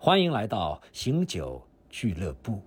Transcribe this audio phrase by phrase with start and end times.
[0.00, 1.60] 欢迎来到醒酒
[1.90, 2.62] 俱乐部。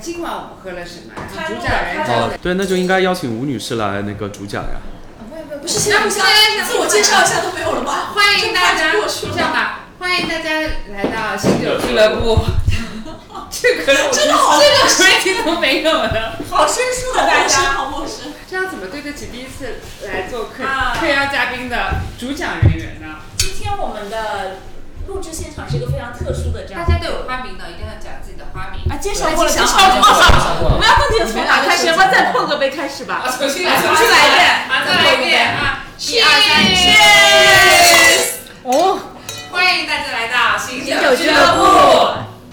[0.00, 1.12] 今晚我们喝了什么？
[1.36, 4.80] 然后主讲人哦对，那就应该邀请吴女士来那个主讲呀。
[5.60, 6.24] 不是现在不像
[6.66, 8.14] 自我介绍一下都没有了吗？
[8.14, 8.92] 欢迎大家。
[9.32, 10.60] 这样吧，欢迎大家
[10.92, 12.38] 来到醒酒俱乐部。
[13.50, 18.32] 这个真的好这个水平都没有的，好生疏的大家，好陌生。
[18.48, 23.16] 这样怎么对得起第一次来做客啊特邀嘉宾的主讲人员呢？
[23.36, 24.60] 今天我们的
[25.10, 26.94] 录制现场是一个非常特殊的这样大。
[26.94, 28.80] 家都有花名的，一定要讲自己的花名。
[28.88, 31.88] 啊，介绍过了，介绍介绍过了我们要问题从哪开始？
[31.88, 33.26] 要不再碰个杯开始吧。
[33.26, 35.84] 啊，重新来，重新来一遍啊，再来一遍啊！
[35.98, 38.22] 一二三，Cheers！
[38.62, 39.00] 哦，
[39.50, 41.60] 欢迎大家来到醒酒俱乐酒俱乐部。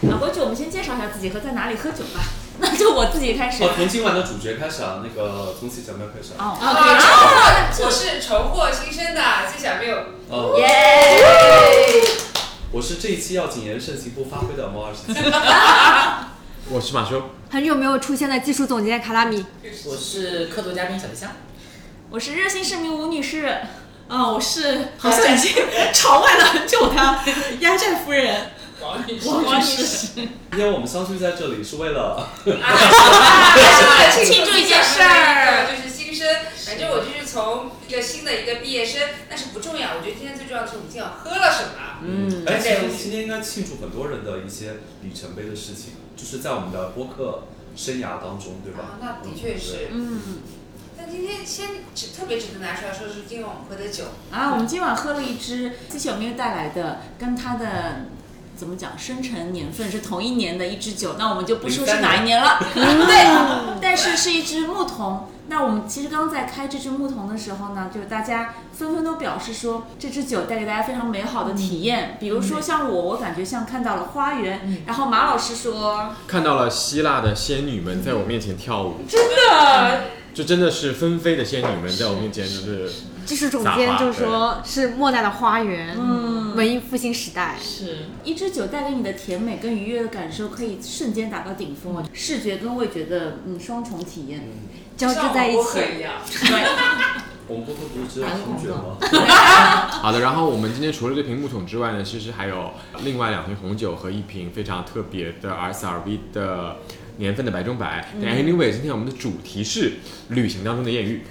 [0.10, 2.22] 啊，回去我们先介绍一下自己和在哪里喝酒吧。
[2.60, 3.64] 那就我自己开始。
[3.64, 6.42] 哦，从今晚的主角开始啊，那个从谢小喵开始啊。
[6.42, 9.96] 哦啊，我是重获新生的谢小六。
[10.30, 12.27] 哦，耶！
[12.78, 15.20] 我是这一期要谨言慎行不发挥的猫二十七。
[16.70, 19.44] 我是马修，很久没有出现的技术总监卡拉米，
[19.84, 21.32] 我是客座嘉宾小丽香，
[22.12, 23.48] 我是热心市民吴女士。
[24.08, 25.56] 啊， 我是好像已经
[25.92, 26.96] 朝外了很久的
[27.62, 30.08] 压寨夫人王女士，王女士。
[30.14, 32.30] 今天我们相聚在这里是为了，
[34.24, 36.28] 庆祝一件事儿就是新生。
[36.64, 39.96] 反正我就是从一个新的一个毕业生，但是不重要。
[39.98, 41.87] 我觉得今天最重要的是我们今晚喝了什么。
[42.04, 47.44] 嗯而且今天应该庆祝很多人的一些里程碑的事情，就是在我们的播客
[47.76, 48.98] 生涯当中，对吧？
[49.02, 49.90] 啊，那的确是。
[49.92, 50.22] 嗯
[51.00, 54.06] 但今天先只特别值得拿出来说，是今晚我们喝的酒。
[54.32, 58.08] 啊，我们今晚喝了一支 C 小喵带来的，跟他的
[58.58, 62.60] 怎么讲生辰年份是同一年的一支酒，那我们就不说是哪一年了。
[62.74, 65.28] 对，但是是一支牧童。
[65.50, 72.18] 那我们其实刚刚在开这支牧童的时候呢，就大家纷纷都表示说，这支酒带给大家非常美好的体验。
[72.20, 74.84] 比如说像我，我感觉像看到了花园。
[74.86, 80.02] 然后马老师说，看到了希腊的仙女们在我面前跳舞，真的，
[80.34, 82.92] 这真的是纷飞的仙女们在我面前就是
[83.28, 94.42] 技术总监就说是莫奈的花园，嗯，文艺复兴时代，是一支酒带给你的甜美跟愉悦的感受，可以瞬间达到顶峰，视觉跟味觉的嗯双重体验。
[94.96, 95.74] 交织在一起。
[95.76, 96.66] 对。
[97.50, 98.98] 我们播客不是只有红酒吗？
[99.88, 100.20] 好的。
[100.20, 102.72] 然后我们今天除了这瓶木桶之外呢，其实还有
[103.04, 106.78] 另外两瓶红酒和一瓶非常特别的 RSRV 的
[107.18, 108.12] 年份的白中白。
[108.22, 109.94] 但 anyway，今天我们的主题是
[110.30, 111.24] 旅行当中的艳遇。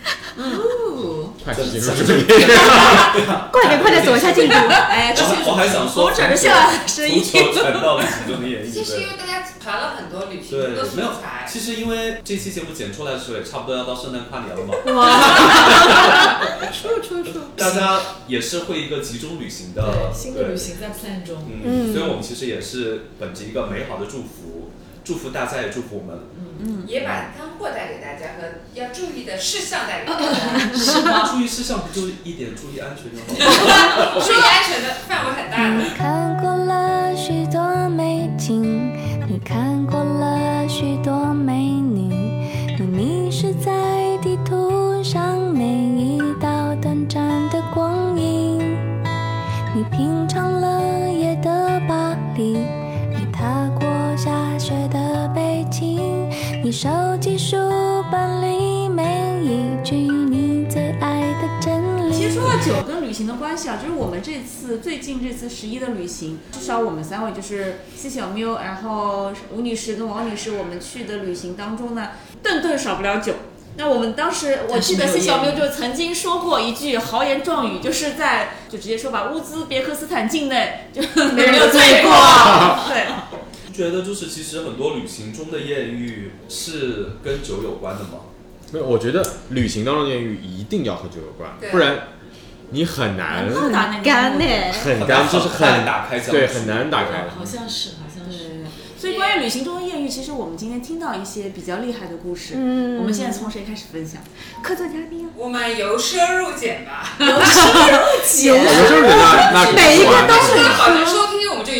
[1.44, 2.24] 快点进入主题。
[3.52, 4.54] 快点快点走一下进度。
[4.54, 8.68] 哎，我我还想说，我转着下来的声音传到了其中的艳遇。
[8.68, 11.46] 其实因为大家传了很多旅行的，素没有材。。
[11.48, 14.74] 其实因为这期节目剪出来的时候，也差不多要到圣诞跨年了嘛。
[14.98, 16.40] 哇
[16.72, 21.36] 出出出，大家也是会一个集中旅行的新的旅，行在 plan 中。
[21.64, 24.65] 嗯所以我们其实也是本着一个美好的祝福，
[25.06, 26.18] 祝福大家，也祝福我们。
[26.58, 30.26] 嗯也把干货带给大家和要注意的事项带给大家。
[30.74, 33.28] 是吗注意事项不就一点注意安全就好？
[34.24, 35.94] 注意安全的范围很大的。
[35.96, 38.62] 看过了许多美景，
[39.28, 40.15] 你看过了
[56.66, 56.88] 你手
[57.20, 57.56] 机书
[58.10, 59.04] 本里每
[59.40, 62.12] 一句你最爱的真理。
[62.12, 72.08] 其实说到酒跟旅行的关系啊，就是我们这次最近这次十一的旅行，至少我们三位就是西小喵，然后吴女士跟王女士，我们去的旅行当中呢，
[72.42, 73.34] 顿顿少不了酒。
[73.76, 81.00] 那我们当时，我记得西小喵就曾经说过一句豪言壮语，就是在就直接说吧，乌兹别克斯坦境内就
[81.32, 82.10] 没有醉过。
[82.88, 83.06] 对，
[83.76, 88.20] 觉得就是其实很多旅行中的艳遇是跟酒有关的吗？
[88.72, 92.08] 没有，我觉得旅行当中的艳遇一定要和酒有关，不然
[92.70, 93.46] 你很难
[94.02, 94.44] 干呢？
[94.72, 97.28] 很干，就是很难打开对很难打开。
[97.28, 98.64] 好像是，好像是。
[98.98, 102.54] 所以关于旅行中的艳遇，其实我们今天听到一些比较厉害的故事。
[102.56, 104.20] 嗯我们现在从谁开始分享？
[104.62, 107.14] 客座嘉宾，我们由奢入俭吧。
[107.20, 108.54] 由奢入俭
[109.76, 110.88] 每一个都是好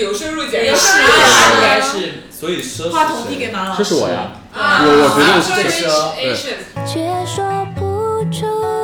[0.07, 2.23] 有深入浅，是应该是。
[2.31, 4.59] 所以奢侈是话筒递给马老，这是我呀，我
[5.03, 5.51] 我觉奢
[8.33, 8.76] 侈。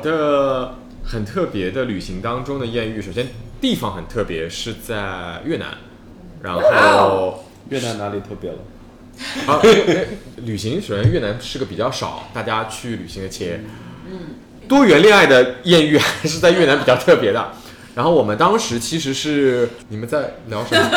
[0.00, 0.74] 的
[1.04, 3.26] 很特别的旅行当中的艳遇，首先
[3.60, 5.76] 地方很特别，是在越南，
[6.42, 8.58] 然后越南哪里特别了？
[9.46, 9.60] 啊，
[10.36, 13.60] 旅行首先越南是个比较少大家去旅行的且
[14.66, 17.52] 多元恋爱的艳遇还是在越南比较特别的。
[17.94, 20.88] 然后我们当时其实是你们在聊什么？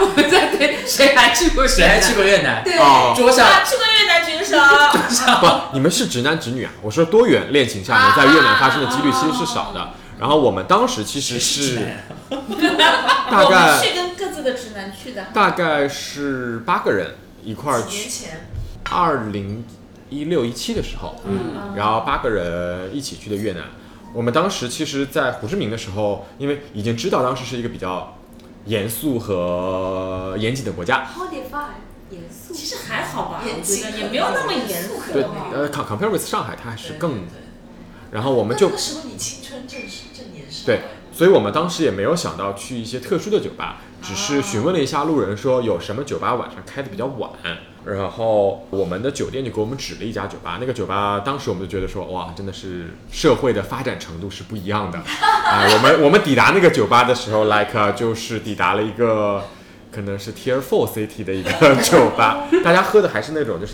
[0.00, 2.64] 我们在对谁还去过谁还去过越南？
[2.78, 4.56] 哦，桌上啊，去过越南举手。
[5.40, 6.72] 不，你们是直男直女啊？
[6.82, 9.90] 我说多元恋情下面在越南发生的几率其实是少的。
[10.18, 11.78] 然后我们当时其实是
[13.30, 15.26] 大概去跟各自的直男去的。
[15.32, 18.48] 大概是八个人一块儿去，前，
[18.90, 19.64] 二零
[20.08, 23.62] 一六一七的时候，嗯，然后八个人一起去的越南。
[24.12, 28.16] 我们当时其实，在胡志明的时候，因为已经知道当时是一个比较
[28.64, 31.78] 严肃和严谨的国家，How define
[32.10, 32.52] 严肃？
[32.52, 34.94] 其实还好吧，严谨我觉得也没有那么严肃。
[35.12, 37.24] 对，呃，com compare with 上海，它还是更，
[38.10, 40.66] 然后我们就那个时候你青春正是正年少。
[40.66, 40.80] 对，
[41.12, 47.30] 所以我们当时也没有想到去一些特殊的酒吧，只是询问了一下路人说有什么酒吧晚上开的比较晚，
[47.86, 59.44] 然后我们的酒店就给我们指了一家酒吧，那个酒吧当时我们就觉得说哇，真的是社会的发展程度是不一样的啊、 我们我们抵达那个酒吧的时候，like 啊就是抵达了一个
[59.90, 63.72] 可能是 Tier Four City 的一个酒吧， 大家喝的还是那种就是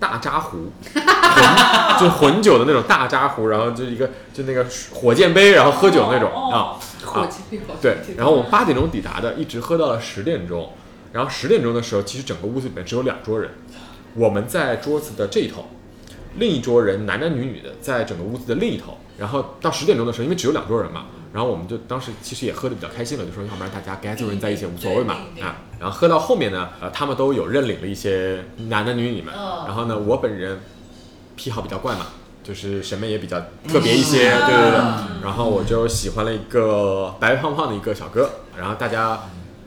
[0.00, 6.76] 大扎壶，混就混酒的那种大扎壶，然后就一个就那个火箭杯，然后喝酒那种啊。
[7.04, 10.72] 火箭杯火对，然后我们八点钟抵达的，一直喝到了十点钟。
[11.14, 13.48] 然后十点钟的时候，其实整个屋子里面只有两桌人，
[14.14, 15.64] 我们在桌子的这一头，
[16.38, 18.98] 另一桌人男男女女的在整个屋子的另一头。
[19.16, 25.62] 然后到十点钟的时候，因为只有两桌人嘛，然后我们就当时其实也喝的比较开心了，就说要不然大家 gathering 在一起无所谓嘛啊。
[25.78, 29.32] 然后喝到后面呢，呃，他们都有认领了一些男男女女们，
[29.66, 30.58] 然后呢，我本人
[31.36, 32.06] 癖好比较怪嘛，
[32.42, 33.38] 就是审美也比较
[33.68, 34.80] 特别一些，对对对。
[35.22, 38.28] 然后我就喜欢了一个白白胖胖的一个小哥，
[38.58, 39.20] 然后大家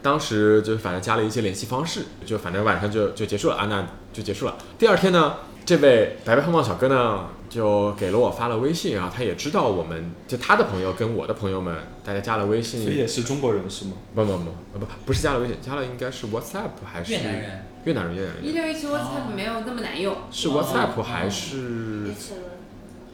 [0.07, 4.57] 当时就反正加了一些联系方式，就反正晚上就就结束了啊，那就结束了。
[4.79, 11.75] 第二天呢，这位白白胖胖小哥呢就给了我发了微信，然后他也知道我们就他的朋友跟我的朋友们
[12.05, 13.95] 大家加了微信，所以也是中国人是吗？
[14.15, 22.13] 不不不不不是加了微信，加了应该是 WhatsApp 还是越南人，越南人越南人一六一七 WhatsApp 没有那么难用，是 WhatsApp 还是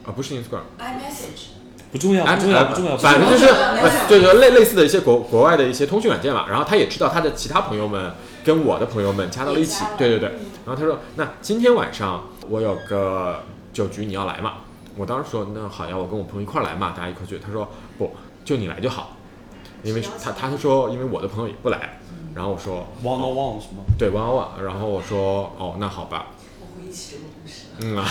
[0.04, 0.62] 啊不是 Instagram。
[0.78, 1.63] iMessage。
[1.94, 2.96] 不重要，哎不重要，不重要。
[2.96, 6.46] 反正就是呃对对类类似的一些国国外的一些通讯软件嘛。
[6.48, 8.12] 然后他也知道他的其他朋友们
[8.44, 10.28] 跟我的朋友们加到了一起，对对对。
[10.66, 14.54] 然后他说，那今天晚上我有个酒局，你要来嘛？
[14.96, 17.38] 我当时说，那好呀，我跟我朋友一块来嘛，大家一块去。
[17.38, 18.10] 他说不，
[18.44, 19.16] 就你来就好，
[19.84, 22.00] 因为他他他说因为我的朋友也不来。
[22.34, 23.84] 然后我说 one on one 是吗？
[23.96, 26.26] 对 one on one，然后我说哦那好吧，
[26.60, 27.33] 我回忆起这个故事。
[27.80, 27.96] 嗯。
[27.96, 28.08] 啊，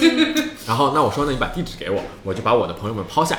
[0.66, 3.36] 然后那我说那你把地址给我，我就把我的朋友们抛下，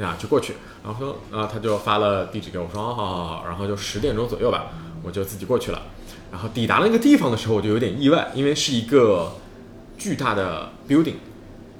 [0.00, 4.66] 啊就过去，然后说啊他就发了地址给我说哦好好好，然后就十点钟左右吧，
[5.02, 5.82] 我就自己过去了，
[6.30, 9.32] 然后抵达那个地方的时候我就有点意外，因为是一个
[9.98, 11.14] 巨大的 building，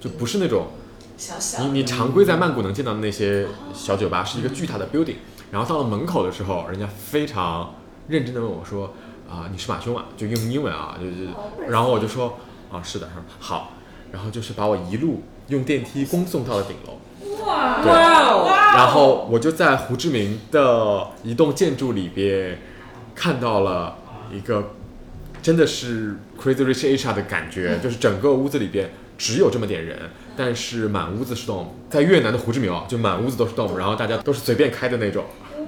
[0.01, 0.69] 就不是那种
[1.17, 5.17] 小小你你常规在曼谷能见到的那些小酒吧，是一个巨大的 building。
[5.51, 7.75] 然后到了门口的时候，人家非常
[8.07, 8.95] 认真的问我说
[9.29, 12.39] ：“啊、你是马修啊？”就用英文啊，就就，然后我就说
[12.71, 13.75] ：“啊，是的。”他说：“好。”
[14.13, 16.99] 然后就是把我一路用电梯恭送到了顶楼。
[17.45, 18.75] 哇对哇！
[18.75, 22.59] 然后我就在胡志明的一栋建筑里边
[23.15, 23.97] 看到了
[24.33, 24.73] 一个
[25.41, 29.97] 真的是 Crazy Rich Asia 的感觉，就是整个屋子里边只有这么点人，
[30.37, 31.75] 但是满屋子是洞。
[31.89, 35.25] 在越南的胡志明哦，就满屋子都是洞，然后大家都是随便开的那种，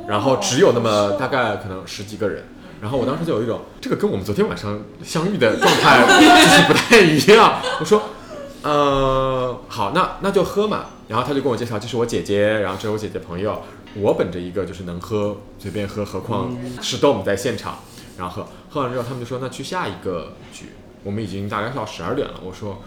[0.08, 2.42] 然后只有那么大概可能十几个人。
[2.82, 7.62] 然后我当时就有一种，这个跟我们昨天晚上相遇的状态就是不太一样。
[7.78, 8.02] 我说，
[8.62, 10.86] 呃，好，那那就喝嘛。
[11.06, 13.62] 然后他就跟我介绍，这是我姐姐，然后这是我姐姐朋友。
[13.94, 17.78] 我本着一个就是能喝随便喝，何况是 dom 在现场，
[18.18, 20.72] 然后喝喝完之后，他们就说那去下一个局。
[21.04, 22.34] 我们已经大概是到十二点了。
[22.42, 22.82] 我说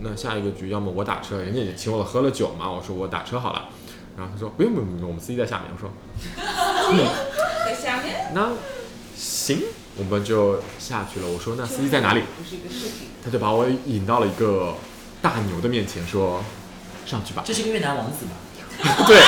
[0.00, 2.68] 那下一个局要么我打车，人家也请我喝了酒嘛。
[2.68, 3.66] 我说我打车好了。
[4.16, 5.66] 然后他说不用不用不用，我们司机在下面。
[5.72, 5.88] 我说
[7.64, 8.32] 在下面。
[8.34, 8.48] 那
[9.48, 9.62] 行，
[9.96, 11.26] 我们就下去了。
[11.26, 12.20] 我说那司机在哪里？
[13.24, 14.74] 他就把我引到了一个
[15.22, 16.44] 大牛的面前，说
[17.06, 17.42] 上去吧。
[17.46, 18.32] 这是个越南王子吗？
[19.08, 19.22] 对，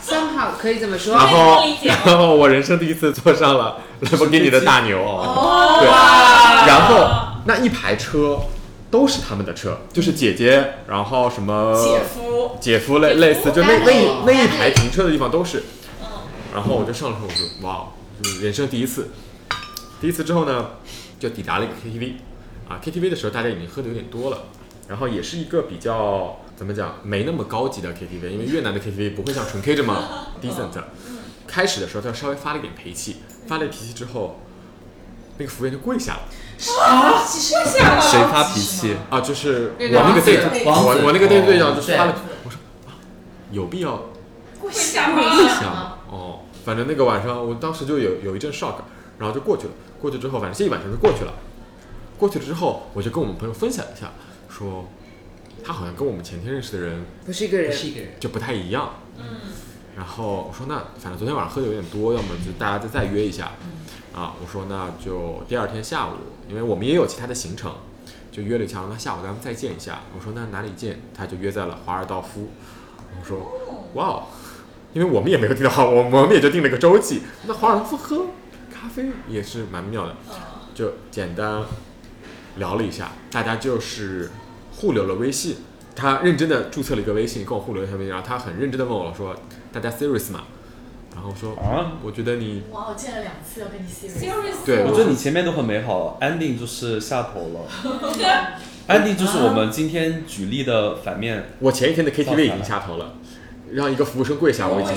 [0.00, 1.14] 三号可以这么说。
[1.14, 4.98] 然后然后我人生第一次坐上了兰博基尼的大牛。
[4.98, 5.86] 哦，对，
[6.66, 8.40] 然后那一排车。
[8.90, 13.92] 都是他们的车，就是姐姐，然后什么姐夫、姐夫类类似，就那那
[14.26, 15.62] 那一排停车的地方都是。
[16.52, 17.86] 然后我就上车，我说哇，
[18.22, 19.08] 就是人生第一次。
[20.00, 20.70] 第一次之后呢，
[21.18, 22.12] 就抵达了一个 KTV。
[22.68, 24.44] 啊，KTV 的时候大家已经喝的有点多了，
[24.88, 30.08] 然后也是一个比较怎么讲，没那么高级的 KTV，因为越南的 KTV 不会像纯 K 这么
[30.40, 30.80] decent。
[31.46, 34.40] 开始的时候他稍微发了一点脾气，发了脾气之后，
[35.38, 36.20] 那个服务员就跪下了。
[36.80, 37.26] 啊！
[37.26, 39.20] 谁发脾气啊？
[39.20, 42.14] 就是我那个队，我我那个队队长就是发了。
[42.44, 42.94] 我说啊，
[43.50, 44.04] 有必要
[44.60, 45.81] 跪下吗？
[46.62, 48.76] 哦，反正那个晚上，我当时就有有一阵 shock，
[49.18, 49.72] 然后就过去了。
[50.00, 51.32] 过去之后，反正这一晚上就过去了。
[52.18, 54.12] 过去了之后，我就跟我们朋友分享一下，
[54.48, 54.86] 说
[55.64, 58.94] 他好像跟我们前天认识的人不是一个人，不是一个人，就不太一样。
[59.18, 59.24] 嗯。
[59.96, 63.52] 然后我说那反正昨天晚上喝的有点多，要么就大家再再约一下。
[64.14, 66.12] 啊，我说那就第二天下午，
[66.48, 67.74] 因为我们也有其他的行程，
[68.30, 70.00] 就约了一下，那下午咱们再见一下。
[70.16, 71.00] 我说那哪里见？
[71.14, 72.48] 他就约在了华尔道夫。
[73.18, 73.52] 我说
[73.94, 74.22] 哇，
[74.92, 77.22] 因为我们也没有订到，我我们也就定了个周记。
[77.46, 78.26] 那华尔道夫喝
[78.72, 80.16] 咖啡也是蛮妙的，
[80.74, 81.62] 就简单
[82.56, 84.30] 聊了一下，大家就是
[84.76, 85.56] 互留了微信。
[85.94, 89.36] 他认真的注册了一个微信，跟我互留一下微信，然后他很认真的问我说，
[89.72, 90.44] 大家 serious 吗？
[91.14, 97.68] 然后说啊，我觉得你哇，我见了两次要跟你 serious，对，我觉得你前面都很美好，ending 就是下头了，
[98.88, 101.50] ending 就是我们今天举例的反面。
[101.58, 103.16] 我前一天的 KTV 已经下头了，
[103.72, 104.94] 让一个服务生跪下，我已经，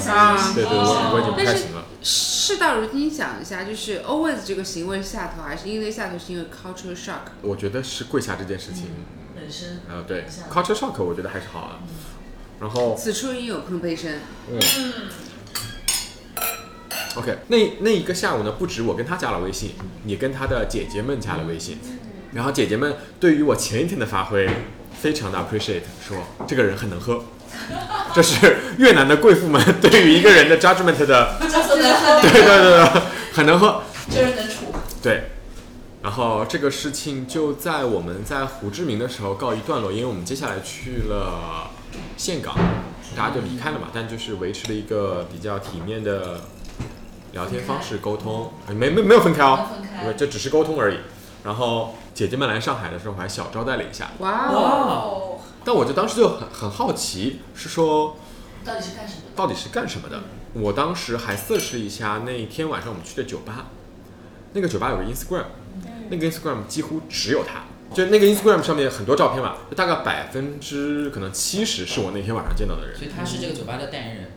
[0.53, 1.85] 对对，我我已经不太行了。
[2.01, 7.31] 事到如今想一下，就是 always 这个行为下头，还是因为下头是因为 culture shock？
[7.41, 8.87] 我觉得是跪下这件事情
[9.35, 11.79] 本身，呃，对，culture shock 我觉得还是好啊。
[12.59, 14.19] 然后此处应有碰杯声。
[14.51, 14.59] 嗯。
[17.15, 19.71] OK，那那一个下午呢，不止我跟他加了微信，
[20.05, 21.79] 也跟他的姐姐们加了微信。
[22.33, 24.49] 然后姐姐们对于我前一天的发挥
[24.93, 27.23] 非常的 appreciate，说这个人很能喝。
[28.15, 33.01] 这是越南的贵妇们对于一个人的 judgment 的，对对对，
[33.33, 33.81] 很能喝。
[34.09, 34.73] 这人能处。
[35.03, 35.31] 对。
[36.01, 41.69] 然后这个事情就在我们在胡志明的时候告一段落，因为我们接下来去了
[42.17, 42.55] 岘港，
[43.17, 46.41] 大家就离开了嘛，但就是维持了一个比较体面的。
[47.33, 49.67] 聊天方式沟通，没没没有分开哦，
[50.15, 50.99] 这只是沟通而已。
[51.43, 54.11] 然后姐姐们来上海的时候，我还小招待了一下。
[54.19, 55.34] 哇哦！
[55.65, 58.15] 但我就当时就很很好奇，是说
[58.63, 59.21] 到底是干什么？
[59.35, 60.23] 到底是干什么的？
[60.53, 63.65] 我当时还测试一下那一天晚上我们去的酒吧，
[64.53, 65.45] 那个酒吧有个 Instagram，
[66.09, 72.95] 那个 Instagram 几乎只有他，就那个 Instagram 上面很多照片嘛，大概百分之可能七十是我那天晚上见到的人。
[72.95, 74.31] 所以他是这个酒吧的代言人。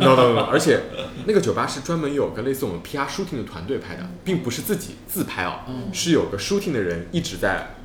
[0.00, 0.82] no no no，而且
[1.24, 5.60] 那个酒吧是专门有个类似我们 PR shooting 的团队拍的，并不是自己自拍哦，
[5.92, 7.76] 是有个 shooting 的人一直在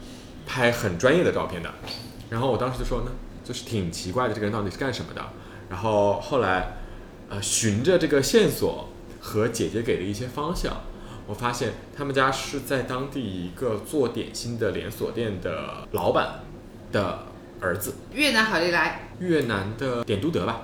[0.46, 1.72] 拍很专业的照片的。
[2.32, 3.12] 然后我当时就说呢，
[3.44, 5.22] 就是挺奇怪的，这个人到底是干什么的？
[5.70, 6.78] 然后后来
[7.30, 8.88] 呃，循着这个线索
[9.20, 10.74] 和姐姐给的一些方向，
[11.28, 16.40] 我发现他们家是在当地一个做点心的连锁店的老板
[16.94, 17.20] 的
[17.60, 17.96] 儿子。
[18.14, 20.62] 越南好利来，越南的点都德吧。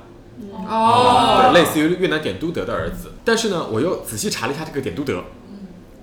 [0.70, 5.22] 哦，类似于越南点都德的儿子，但是呢，我又仔细查了一下这个点都德，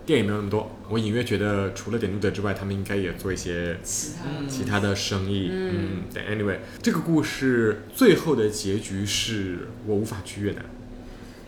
[0.06, 0.70] 店也没有那么多。
[0.88, 5.50] 我隐约觉得，除了点读者之外，他们应该也做一些其他的生意。
[5.52, 10.64] 嗯，对，anyway，这个故事最后的结局是我无法去越南。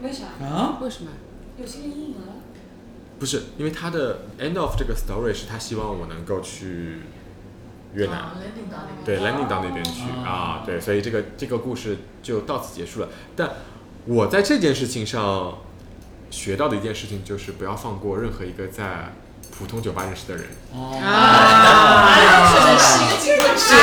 [0.02, 0.78] 为啥啊？
[0.80, 1.10] 为什么？
[1.58, 2.34] 有心理阴影了？
[3.18, 6.98] 不是，因为他的 end of 这个 story 是他希望我能够去。
[7.94, 8.32] 越南，
[9.06, 13.08] 对，landing 到那边去啊，对，所以这个这个故事就到此结束了。
[13.34, 13.50] 但
[14.04, 15.56] 我在这件事情上
[16.30, 19.12] 学到的一件事情就是不要放过任何一个在
[19.56, 20.46] 普通酒吧认识的人。
[21.02, 22.14] 啊，
[22.78, 23.74] 是一个经典事，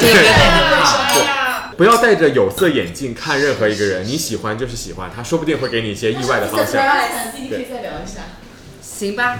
[0.00, 0.12] 对，
[1.76, 6.82] 不要戴着有色眼镜看任何一个人，你喜欢就是喜欢，他说不定会给你一些意外的方向。
[7.48, 8.22] 可以再聊一下，
[8.80, 9.38] 行吧。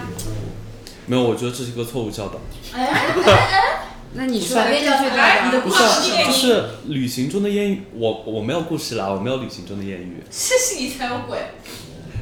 [1.06, 2.40] 没有，我觉得这是一个错误教导。
[4.14, 5.78] 那你说正确的，你的不是，
[6.26, 7.82] 就是旅行中的艳遇。
[7.94, 10.22] 我我没有故事啦，我没有旅行中的艳遇。
[10.30, 11.38] 这是你才有鬼。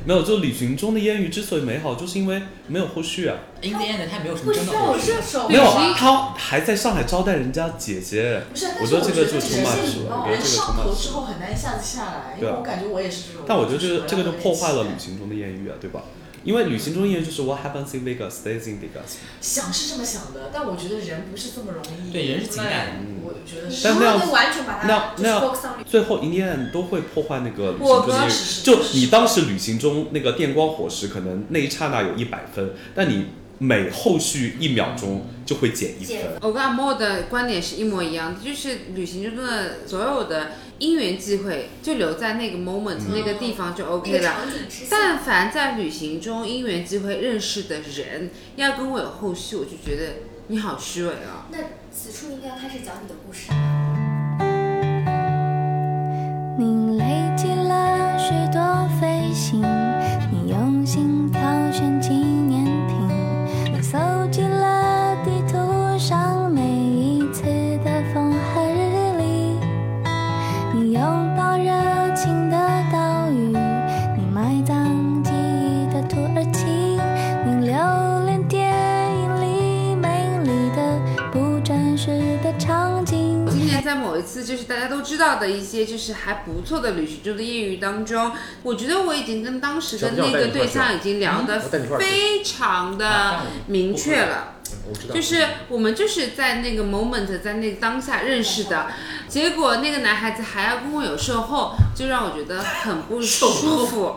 [0.02, 3.36] 没有，就旅行中的艳遇之所以美好，就是因为没有后续啊。
[3.60, 5.12] In the end，他没有什么真的后续。
[5.48, 8.40] 没有，他还在上海招待人家姐姐。
[8.50, 10.24] 不是，我觉得这个就充满是了。
[10.24, 13.42] 我觉得这个上头之后很难一下子下来，因为我感觉我也是这种。
[13.46, 16.00] 但我觉得这个这个就破坏了旅行中的艳遇啊，对吧？
[16.44, 19.18] 因为旅行中英语就是 What happens in Vegas stays in Vegas。
[19.40, 22.12] 想是这么想的，但我觉得人不是这么容易。
[22.12, 23.84] 对人是情感我觉得是。
[23.84, 25.56] 但那样完全把它那那样
[25.86, 33.26] 最后 in the end 都会破坏那个旅行我中的英语哥就你当时旅行中那个电光火石，可能那一刹那有一百分，但你
[33.62, 36.16] 每后续一秒钟就会减一分。
[36.40, 44.34] 我跟阿莫的观点是一模一样的，就是旅行中的所有的因缘机会就留在那个 moment、那个地方就 OK 了。
[44.88, 50.14] 但凡在旅行中因缘机会认识的人要跟我有后续，我就觉得
[50.46, 51.44] 你好虚伪啊！
[51.52, 51.58] 那
[51.92, 53.50] 此处应该要开始讲你的故事。
[56.58, 57.04] 你累
[57.36, 59.60] 积了许多飞行，
[60.32, 61.40] 你用心挑
[61.70, 62.00] 选
[83.90, 88.30] 在某一次就是大家都知道的一些就是还不错的旅行中的艳遇当中，
[88.62, 91.58] 我觉得我已经跟当时的那个对象已经聊得
[91.98, 94.54] 非常的明确了。
[95.12, 98.86] 就是我们就是在那个 moment，在那个当下认识的，
[99.30, 104.16] 结果那个男孩子还要跟我有售后，就让我觉得很不舒服。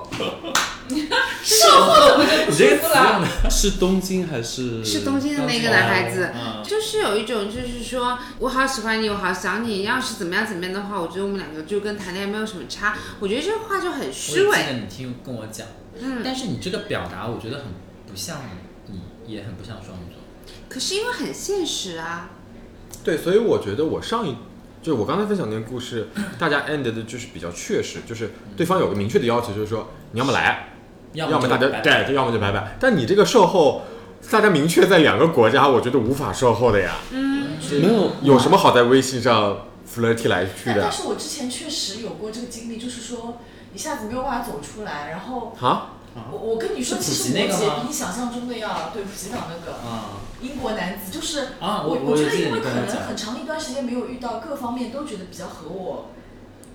[0.90, 4.84] 你这个词用的是东京还是？
[4.84, 12.98] 是东京的那个男孩子，嗯就是有一种就是说我好喜欢你，我好想你，要是怎么样怎么样的话，我觉得我们两个就跟谈恋爱没有什么差。
[13.20, 14.58] 我觉得这个话就很虚伪。
[14.58, 15.68] 记得你听跟我讲，
[16.00, 17.66] 嗯，但是你这个表达我觉得很
[18.12, 18.38] 不像
[18.88, 20.20] 你，也很不像双鱼座。
[20.68, 22.32] 可是因为很现实啊。
[23.04, 24.36] 对，所以我觉得我上一。
[24.84, 30.74] 就我刚才分享那个故事， 大家 end 的就是比较确实，就是对方有个明确的要求，就是说你要么来，
[31.14, 32.76] 要要么大家对就拜拜对，要么就拜拜。
[32.80, 33.84] 但你这个售后，
[34.30, 36.98] 大家明确在两个国家，我觉得无法售后的呀。
[37.12, 37.34] 嗯
[37.72, 40.92] 没有有什么好在微信上 flirty 来去的但但？
[40.92, 43.40] 是我之前确实有过这个经历，就是说
[43.74, 45.93] 一下子没有办法走出来，然后啊？
[46.16, 56.10] 我我跟你说，其实摩普吉那个吗羯比你想象中的要对普吉岛那个啊，英国男子，就是啊我我我觉得因为可能很长一段时间没有遇到各方面都觉得比较合我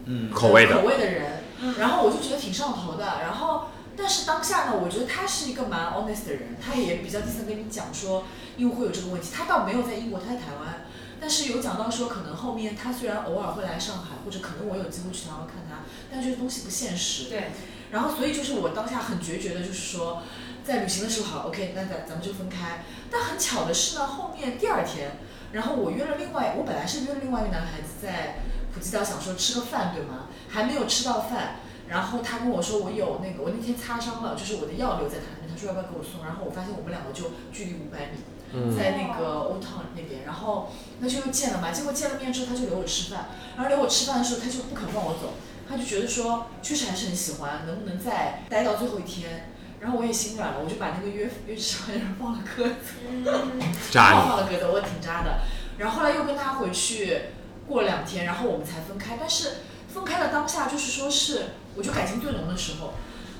[0.06, 1.44] 嗯，口味的口味的人，
[1.78, 3.68] 然后我就觉得挺上头的，然后。
[4.00, 8.22] 但是当下呢，我觉得他是一个蛮 honest 的人，他也比较第三跟你讲说，
[8.56, 10.86] 因为会有这个问题，他倒没有在英国，他在台湾，
[11.20, 17.24] 但是有讲到说，可能后面他虽然偶尔会来上海，或者可能我有机会去台湾看他，但这个东西不现实。
[17.24, 17.50] 对。
[17.90, 20.22] 然后所以就是我当下很决绝的，就是说，
[20.64, 22.84] 在旅行的时候好，OK，那咱咱们就分开。
[23.10, 25.12] 但很巧的是呢，后面第二天，
[25.52, 28.40] 然后我约了另外，我本来是约了另外一个男孩子在
[28.74, 30.28] 普吉岛，想说吃个饭，对吗？
[30.48, 31.56] 还没有吃到饭，
[31.88, 36.24] 然后他跟我说我有那个，我那天擦伤了，就是我的药留在他那边，他说要不要给我送？
[36.26, 40.70] 然后我发现我们两个就距离五百米，在那个 Old Town 那边，然后
[41.00, 41.70] 那就又见了嘛。
[41.70, 45.32] 结果见了面之后，他就留我吃饭，然后留我吃饭的时候，他就不肯放我走，
[45.68, 49.52] 他就觉得说确实还是很喜欢，能不能再待到最后一天？
[49.80, 52.96] 然后我也心软了，我就把那个约约吃饭的人放了鸽子，
[53.92, 55.40] 渣放了鸽子，我挺渣的。
[55.78, 57.20] 然后后来又跟他回去
[57.68, 59.16] 过了两天，然后我们才分开。
[59.20, 59.58] 但是
[59.94, 62.94] 分开的当下，就是说是我就感情最浓的时候。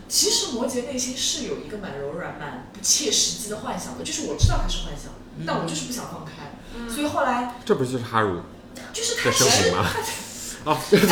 [0.08, 5.12] 其实摩羯内心是有一个蛮柔软、蛮不切实际的幻想的，就是我知道他是幻想，
[5.46, 6.88] 但我就是不想放开。
[6.88, 8.40] 所以后来这不就是哈鲁
[8.92, 9.90] 就是他其实活吗？
[10.64, 11.08] 哦， 怎么这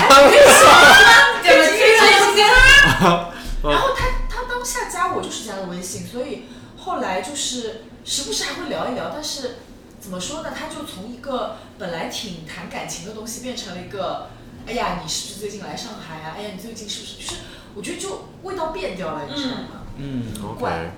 [3.02, 3.32] 样？
[3.62, 6.44] 然后他他当下加我就是加的微信，所以
[6.76, 9.56] 后来就是时不时还会聊一聊，但是
[10.00, 10.50] 怎么说呢？
[10.56, 14.28] 他就从一个本来挺谈感情的东西，变成了一个，
[14.66, 16.35] 哎呀，你是不是最近来上海啊？
[16.37, 17.16] 哎呀，你最近是不是？
[17.16, 17.40] 就是
[17.74, 19.82] 我觉得就味道变掉了，你知道吗？
[19.98, 20.90] 嗯，OK，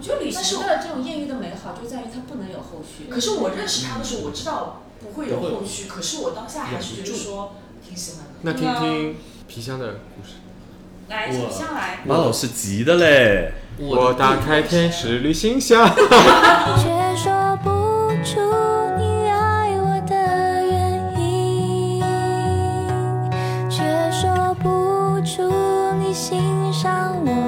[0.00, 3.04] 我觉得旅但是行的这种艳遇的美好就在于它不能有后续。
[3.10, 7.52] 可是我认识他的时候，我知道不会有后续，可是我当下还是觉得说
[7.86, 8.30] 挺喜欢的。
[8.40, 10.36] 那听听皮箱的故事。
[11.10, 12.00] 来，我请上来。
[12.06, 13.52] 马老师急的嘞。
[13.78, 15.86] 我打开天使旅行箱。
[15.94, 17.68] 却说不
[18.24, 18.40] 出
[18.96, 20.14] 你爱我的
[20.66, 22.00] 原因，
[23.68, 25.52] 却说不出
[25.98, 27.39] 你欣赏我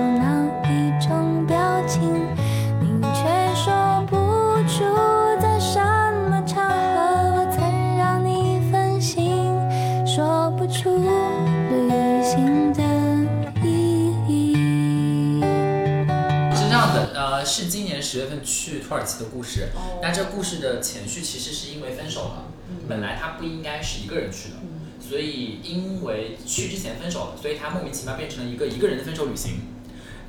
[18.13, 19.69] 十月份去土耳其的故事。
[20.03, 22.45] 那这故事的前序其实是因为分手了，
[22.87, 24.57] 本来他不应该是一个人去的，
[25.01, 29.63] 所以因为去之前分手了，所以他莫名其妙变成了一个一个人的分手旅行。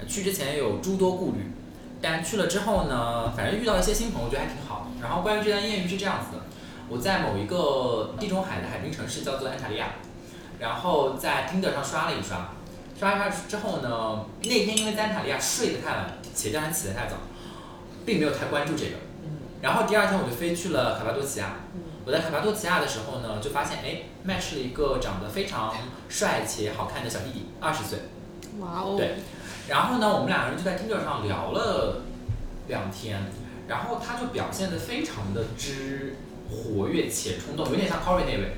[0.08, 1.52] 去之前有诸多顾虑，
[2.02, 4.90] 但去了之后呢，反正遇到一些新朋友，我觉得还挺好。
[5.02, 6.44] 然后关于这段艳遇是这样子的，
[6.88, 9.96] 我在某一个地中海的海滨城市叫做安塔利亚，
[10.58, 12.54] 然后在 Tinder 上刷了一刷，
[12.98, 17.18] 刷一刷之后呢，那天因为在安塔利亚睡得太晚，且第二天起得太早，
[18.06, 18.98] 并没有太关注这个。
[19.62, 21.56] 然后第二天我就飞去了卡巴多奇亚。
[22.06, 25.74] 我在卡巴多奇亚的时候呢，就发现哎，match 了一个长得非常
[26.10, 28.00] 帅且好看的小弟弟，二十岁。
[28.60, 29.16] 哇哦，对，
[29.70, 32.02] 然后呢，我们两个人就在 Tinder 上聊了
[32.68, 33.32] 两天，
[33.70, 36.18] 然后他就表现的非常的之
[36.52, 38.58] 活跃且冲动，有点像 Corey 那位，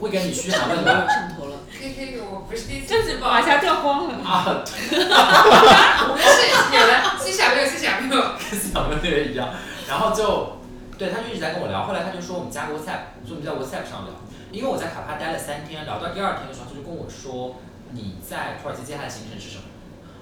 [0.00, 1.58] 会跟你嘘寒问暖上头了。
[1.72, 4.14] 这这个我不是第一次就是往下掉光了。
[4.24, 8.22] 啊，我们是有的，是小朋友是小朋友。
[8.50, 9.48] 跟小妹那位一样，
[9.88, 10.58] 然后就
[10.96, 14.14] 对他就一直在跟我聊，后来他就说我们加个 WhatsApp，所以我们在 WhatsApp 上聊，
[14.50, 17.56] 因为我在卡帕待了三天，聊到第二天的时候，他就跟我说
[17.90, 19.64] 你在土耳其接下来行程是什么？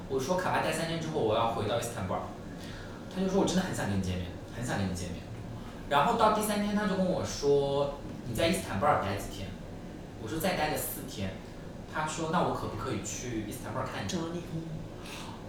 [0.08, 2.20] 我说卡帕待三天之后我要回到伊斯坦布尔，
[3.14, 5.22] 他就说我真的很想跟你见面，很想跟你见面。
[5.88, 9.48] 然后到第三天他就跟我说你在伊斯坦布尔待几天？
[10.22, 11.34] 我说再待个四天。
[11.92, 14.08] 他说那我可不可以去伊斯坦布尔看你？
[14.08, 14.42] 找你，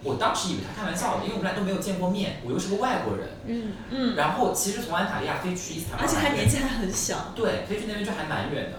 [0.02, 3.28] 我当时以为他开玩笑的，因为我们俩都没有见过面，我又是个外国人。
[3.46, 7.32] 嗯嗯，然后其实从安塔利亚飞去伊斯坦布尔，而且他年纪还很小。
[7.34, 8.78] 对，飞去那边就还蛮远的。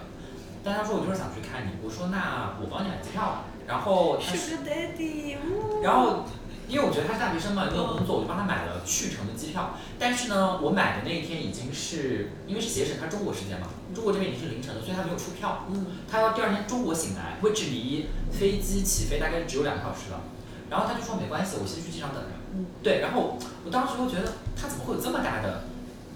[0.62, 3.44] 但他说我就是想去看你，我说那我帮你买机票吧。
[3.66, 5.38] 然后他是 Daddy，
[5.82, 6.24] 然后
[6.68, 9.74] 因为我觉得他是大学生嘛，没有工作，我就帮他买了去程的机票。
[9.98, 15.64] 但是呢，我买的那一天已经是因为是携程，他中国时间嘛，中国这边已经是凌晨了，所以他没有出票。
[15.70, 20.20] 嗯，他要第二天中国醒来，位置离飞机起飞大概只有两个小时了。
[20.68, 22.30] 然后他就说没关系，我先去机场等着。
[22.54, 25.64] 嗯，对，然后我当时就觉得他怎么会有这么大的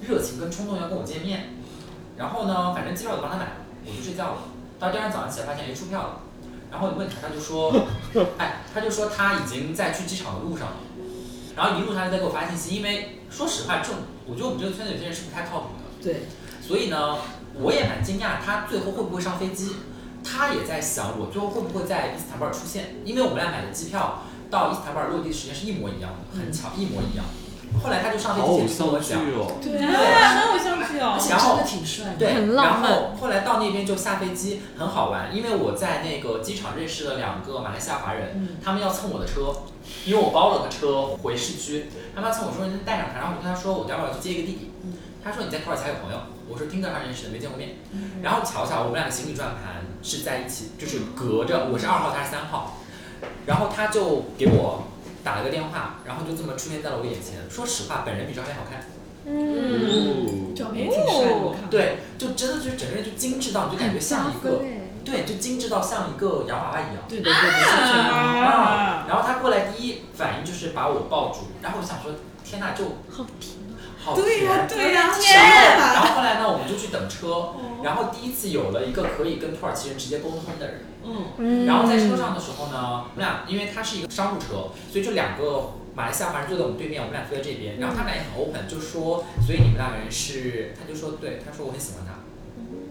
[0.01, 1.55] 热情跟冲动要跟我见面？
[2.17, 3.53] 然后呢，反正机票我帮他买了，
[3.87, 4.39] 我就睡觉了。
[4.81, 6.21] 到第二天早上起来发现哎出票了，
[6.71, 7.87] 然后你问他，他就说，
[8.39, 10.77] 哎，他就说他已经在去机场的路上了。
[11.57, 16.03] 然后一路上就在给我发信息，因为说实话，这种我觉得我们这个圈子有些人是不太靠谱的。
[16.03, 16.23] 对，
[16.67, 17.19] 所以呢，
[17.55, 19.77] 我也蛮惊讶，他最后会不会上飞机？
[20.23, 22.97] 他也在想，我最后会不会在伊斯坦布尔出现？
[23.05, 27.25] 因为我们俩买的机票到伊斯坦布尔落地时间是一模一样的，很巧，一模一样。
[27.83, 29.27] 后来他就上飞好偶机前就跟我讲。
[29.63, 29.79] 对。
[29.79, 31.19] 啊，好相剧哦而。
[31.21, 32.91] 且然后真的挺帅很浪漫。
[32.91, 38.49] 然后后来到那边就下飞机，很好玩，因为我在那个机场认识了两个马来西亚华人，嗯。
[38.63, 39.53] 他们要蹭我的车，
[40.05, 44.71] 因为我包了个车回市区，他们要蹭我说人带上他，然后我跟他说我待会儿要去接一个弟弟，
[45.23, 47.77] 他说你在土耳其还有朋友，我说听着上认识的，没见过面，
[48.23, 52.77] 然后巧巧我们俩的行李转盘是在一起，就是隔着，我是二号，他是三号，
[53.47, 54.85] 然后他就给我
[55.23, 58.85] 打了个电话，然后就这么出现在了我眼前，说实话，本人比照片好看。
[59.27, 61.69] 嗯，照片也挺帅的，我看。
[61.69, 64.63] 对，就真的就是整个人就精致到，你就感觉像一个，
[65.05, 67.05] 对，就精致到像一个洋娃娃一样。
[67.07, 67.33] 对对对。
[67.33, 69.05] 啊！
[69.09, 73.59] 然后他过来第一反应就是把我抱住，然后我想说，天呐，就好甜。
[74.03, 74.79] 好对呀甜。
[74.79, 75.11] 对呀，
[75.95, 80.85] 然后后来呢，我们就去等车，然后第一次有了一个可以跟土耳其人直接沟通的人。
[81.05, 92.21] 嗯，嗯然后在车上的时候呢，我们俩因为他是一个商务车，所以就两个马来西亚华人坐在我们对面，我们俩坐在这边，然后他们俩也很 open，就说，所以你们两个人是，他就说对，他说我很喜欢他，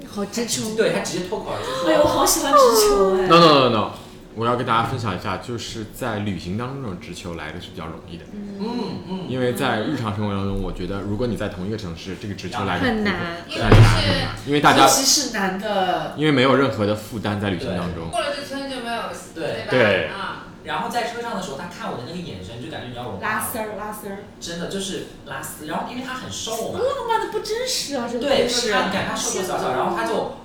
[0.10, 0.76] 好直球。
[0.76, 3.28] 对他直接脱口而出哎呦，我，好喜欢直球哎。
[3.28, 3.92] No no no no，
[4.40, 9.04] 我要跟大家分享一下，就是在旅行当中这种直球来的是比较容易的，嗯。
[9.10, 13.16] 嗯，因为在日常生活当中，我觉得如果你在同一个城市，这个直球来的很难
[13.50, 18.10] 因为很难很是难，因为大家尤其是男的，因为没有任何的负担在旅行当中。
[18.10, 19.02] 过了这村就没有，
[19.36, 19.66] 对？
[19.70, 30.38] 对啊，然后在车上的时候，他看我的那个眼神，就感觉你要融化了拉丝儿拉丝儿，真的就是拉丝，然后因为他很瘦嘛，浪漫的不真实啊，这个对，就是他，你感觉他瘦瘦小小，然后他就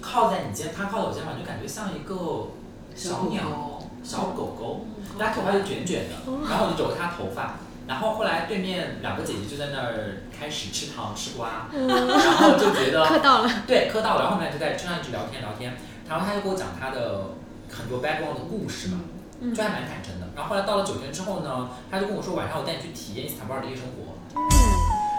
[0.00, 2.52] 靠在你肩，他靠在我肩膀，就感觉像一个
[2.94, 4.86] 小鸟、小狗狗，
[5.18, 6.14] 他头发是卷卷的，
[6.48, 13.50] 然后我就揉他头发，然后后来对面两个姐姐就在那儿开始吃糖吃瓜，然后就觉得 磕到了。
[13.66, 15.76] 对，磕到了，然后我们俩就在车上一直聊天聊天，
[16.08, 17.34] 然后他就给我讲他的
[17.70, 19.00] 很多 background 的故事嘛，
[19.54, 20.28] 就还蛮坦诚的。
[20.34, 24.12] 然后后来到了酒店之后呢，他就跟我说晚上我带你去体验伊斯坦布尔的夜生活。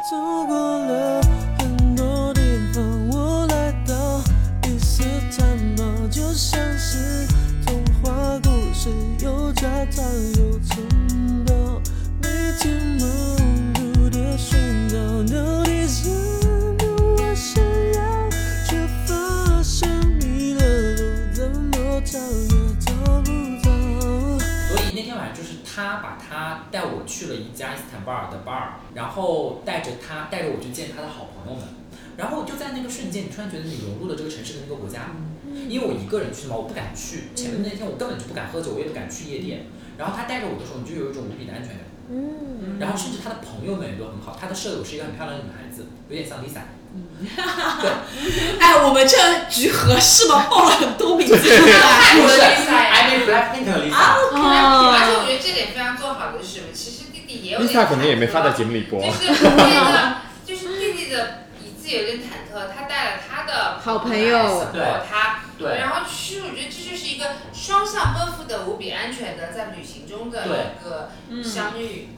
[0.09, 1.21] 走过了
[1.59, 2.41] 很多地
[2.73, 4.21] 方，我来到
[4.67, 5.03] 伊斯
[5.37, 7.02] 坦堡，就像是
[27.63, 31.69] 我去了一家伊斯坦布尔的 bar，然后带着他带着我去见他的好朋友们。
[32.17, 35.15] 然后就在那个瞬间，你突然觉得你融入了这个城市的那个国家。
[35.69, 37.29] 因为我一个人去嘛，我不敢去。
[37.35, 39.67] 前面那天我根本就不敢喝酒，我也不敢去夜店。
[39.97, 41.85] 然后他带着我的时候，你就有一种无比的安全感。
[42.09, 46.65] 嗯，然后甚至他的朋友们也都很好，他的舍友是一个很漂亮的女孩子，有点像 Lisa。
[48.59, 49.15] 哎，我们这
[49.49, 50.45] 局合适吗？
[50.49, 51.35] 报了很多名字。
[51.37, 53.93] 泰国的 Lisa 呀 I mean Blackpink 的 Lisa。
[53.93, 56.67] 哦而且我觉得这点非常做好的是什么？
[56.73, 56.91] 其
[57.53, 59.01] 也有点 Lisa 可能也没发在节目里播。
[59.01, 71.11] 就是 那个，就是弟弟的椅子有点忐忑，他带了他的好朋友对他，对然后其实我觉得这就是一个双向奔赴的、无比安全的在旅行中的一个
[71.43, 72.09] 相遇。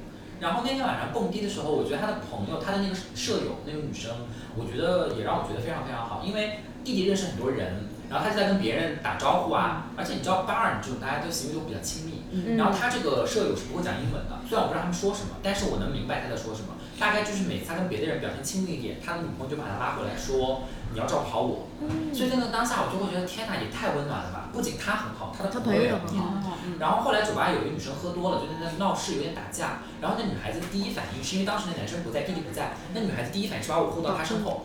[0.41, 4.12] 然后那天晚上蹦迪的时候，我觉得他的朋友，他的那个舍友，那个女生，
[4.56, 12.58] 我觉得也让我觉得非常非常好，因为弟弟认识很多人，然后他就在跟别人打招呼啊，而且你知道巴尔这种大家都行为都比较亲密，嗯。
[12.58, 20.63] 然后他这个舍友是不会讲英文的，虽然我不知道他们说什么，但是我能明白他在说什么，大概就是每次他跟别的人表现亲密一点，他的女朋友就把他拉回来说
[20.94, 21.68] 你要照顾好我，
[22.13, 26.56] 所以在那当下我就会觉得天哪，也太温暖了吧，不仅他很好，他的朋友也很很好。
[26.56, 29.84] 好，然后后来酒吧有一个女生喝多了，就在那闹事，有点打架。
[30.00, 34.63] 然后那女孩子第一反应是因为当时那男生不在，弟弟不在，那女孩子第一反应是把我护到他身后。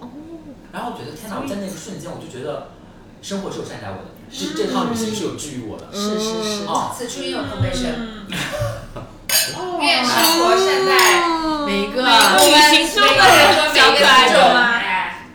[0.72, 2.68] 然后我觉得天哪，我在那个瞬间我就觉得
[3.22, 5.86] 生活是有善待我的，是这趟旅行是有治愈我的。
[5.92, 6.64] 是是是。
[6.66, 7.84] 哦，此处应有空悲声。
[9.80, 10.92] 愿生活善待
[11.66, 12.06] 每一个旅
[12.76, 13.90] 行中的人和每小。
[13.92, 15.26] 可爱的吗哎，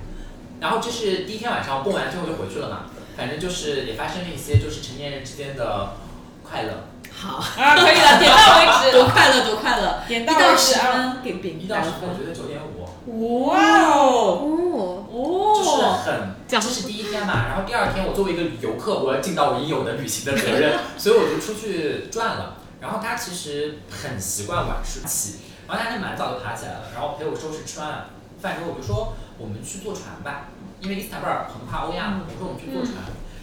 [0.59, 2.85] 然后这是第一天晚上蹦完之后就回去了嘛，
[3.17, 5.97] 反正就是也发生了一些就是成年人之间的
[6.43, 6.87] 快乐。
[7.11, 8.91] 好，啊，可以了，点到为止。
[8.97, 13.45] 多快乐多快乐，点一到到为止十分啊给饼一到十分，我觉得九点五。
[13.47, 22.57] 哇哦，哦，就是哦，很，这是第一天嘛，然后第二天我作为一个游客，我要尽到我应有的旅行的责任， 所以我就出去转了。
[22.81, 28.09] 然后他其实很习惯晚睡起，然后他就蛮早就爬起来了，然后陪我收拾吃完
[28.41, 30.49] 饭之后，我就说我们去坐船吧，
[30.81, 32.95] 因为伊斯坦布尔横跨欧亚嘛，我说我们去坐船。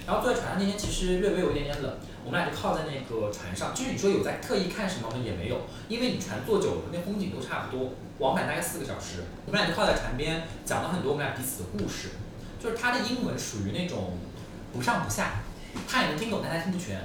[0.04, 1.88] 然后坐在船上那天其实略微有一点点冷，
[2.24, 5.14] 我们俩就靠在那个船上，就是你说有在特意看什么吗？
[5.24, 12.11] 也没有，因为你船坐久了，那风景都差不多，往返大概四个小时，我们俩就靠在船边讲了很多我们俩彼此的故事，
[12.62, 14.16] 就是他的英文属于那种
[14.72, 15.42] 不上不下，
[15.88, 16.96] 他也能听懂，但他听不全。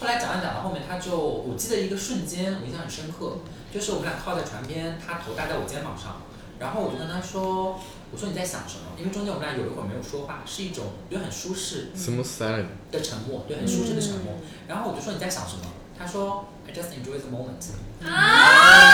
[0.00, 3.38] 后来讲着讲到后面，他就我记得一个瞬间，我印象很深刻，
[3.74, 6.22] 就是我们俩靠在船边，他头搭在我肩膀上，
[6.58, 7.78] 然后我就跟他说，
[8.12, 8.96] 我说你在想什么？
[8.96, 14.34] 因为中间我们俩有一会儿没有说话，是一种觉得很舒适 Smooth silent，的沉默，对，很舒适的沉默。
[14.68, 15.64] 然后我就说你在想什么？
[15.98, 17.60] 他说 I just enjoy the moment。
[18.02, 18.89] 啊！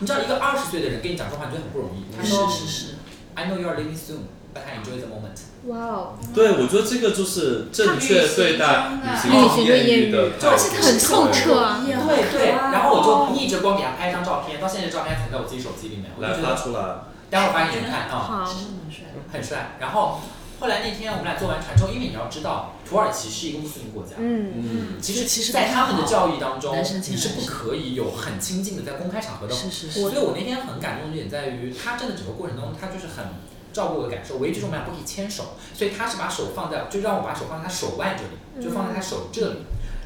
[0.00, 2.04] 你知道一个二十岁的人跟你讲这话，你觉得很不容易。
[2.16, 2.94] 他说是是是
[3.34, 5.38] ，I know you are leaving soon, but I enjoy the moment。
[5.66, 16.94] 哇哦，对，我觉得这个就是正确对待旅行旅行中艳遇艳遇的态度，很透彻啊，对对，然后我就逆着光给他拍一张照片，到现在这照片还存在我自己手机里面，我就来发觉得出来。
[17.30, 18.18] 待会儿发给你们看啊。
[18.18, 19.20] 好，是蛮帅的。
[19.30, 19.76] 很帅。
[19.80, 20.20] 然后
[20.60, 29.54] 后来那天我们俩坐完船之后，因为你要知道，土耳其是一个穆斯林国家，嗯，嗯，其实其实在他们的教育当中，你是不可以有很亲近的在公开场合的。
[29.54, 33.24] 是是是所以我那天很感动的点在于，他真的整个过程当中，他就是很
[33.72, 34.38] 照顾我的感受。
[34.38, 39.58] 唯一就是我们俩不可以牵手，所以他是把手放在，就让我把手放在他手腕这里，就放在他手这里。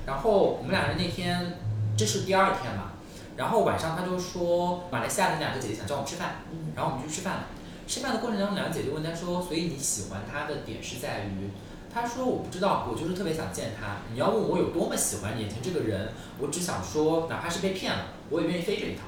[0.05, 1.59] 然后我们俩人那天，
[1.97, 2.93] 这是第二天嘛，
[3.37, 6.43] 然后晚上他就说马来西亚的那两个姐姐想叫我们吃饭，
[6.77, 7.45] 然后我们就去吃饭了。
[7.87, 11.51] 吃饭的过程当中，两个姐就问他说：“所以你喜欢他的点是在于？”
[11.93, 13.99] 他说：“我不知道，我就是特别想见他。
[14.13, 19.05] 你要问我有多么喜欢眼前这个人，我只想说，哪怕是被骗了，我也愿意飞这一趟。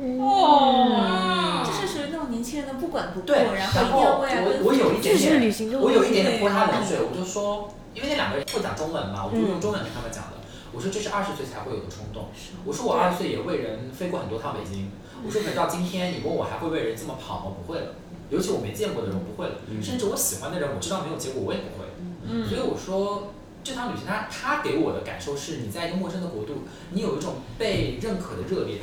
[0.00, 4.72] 哦，这是属于那种年轻人的不管不顾，对，然然后我我。
[4.72, 10.38] 有一点这是旅点，行中我有一点点泼他冷水，我就说，因为那两个人会讲中文嘛，我就用中文跟他们讲的。
[10.72, 12.28] 我说这是二十岁才会有的冲动。
[12.64, 14.88] 我说我二十岁也为人飞过很多趟北京。
[15.26, 17.56] 我说可是到今天，你问我还会为人这么跑吗？
[17.60, 17.86] 不会了。
[18.30, 19.54] 尤其我没见过的人，我不会了。
[19.82, 21.86] 甚至我喜欢的人，我知道没有结果，我也不会。
[22.28, 23.32] 嗯所以我说，
[23.64, 28.80] 这趟旅行它它给我的感受是，你在一个陌生的国度，你有一种被认可的热烈，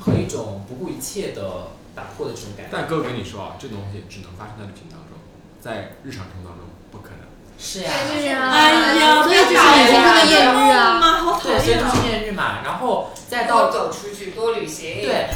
[0.00, 2.72] 和一种不顾一切的打破的这种感觉。
[2.72, 5.16] 但哥跟你说啊，这东西只能发生在旅行当中，
[5.60, 7.28] 在日常生活当中不可能。
[7.58, 9.58] 是呀，对呀哎呀，所以就是旅
[9.90, 11.90] 行中的艳遇啊，妈，好讨对，所以厌啊！
[11.90, 15.02] 就是艳遇嘛，然后再到走出去，多旅行。
[15.02, 15.26] 对，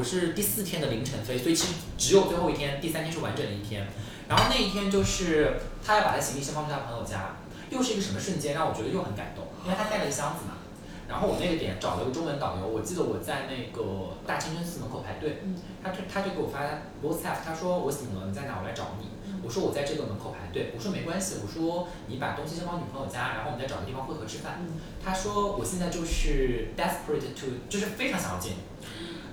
[0.00, 3.86] 我是第四天的凌晨飞，所以其实只有最后一天，第三天是完整的一天。
[4.30, 7.36] 然后那一天就是他要把他行李先放去他朋友家，
[7.68, 10.56] 又是一个什么瞬间让我觉得又很感动，因为他带了个箱子嘛。
[11.06, 15.44] 然后我那个点找了个中文导游，我记得我在那个大清真寺门口排队，
[15.84, 16.64] 他就他就给我发
[17.04, 18.56] WhatsApp，他说我醒了，你在哪？
[18.56, 19.04] 我来找你。
[19.44, 24.64] 我说我在这个门口排队，我说没关系，我说你把东西先放女朋友家，然后我们再找个地方会合吃饭。
[25.04, 28.69] 他说我现在就是 desperate to，就是非常想要见你。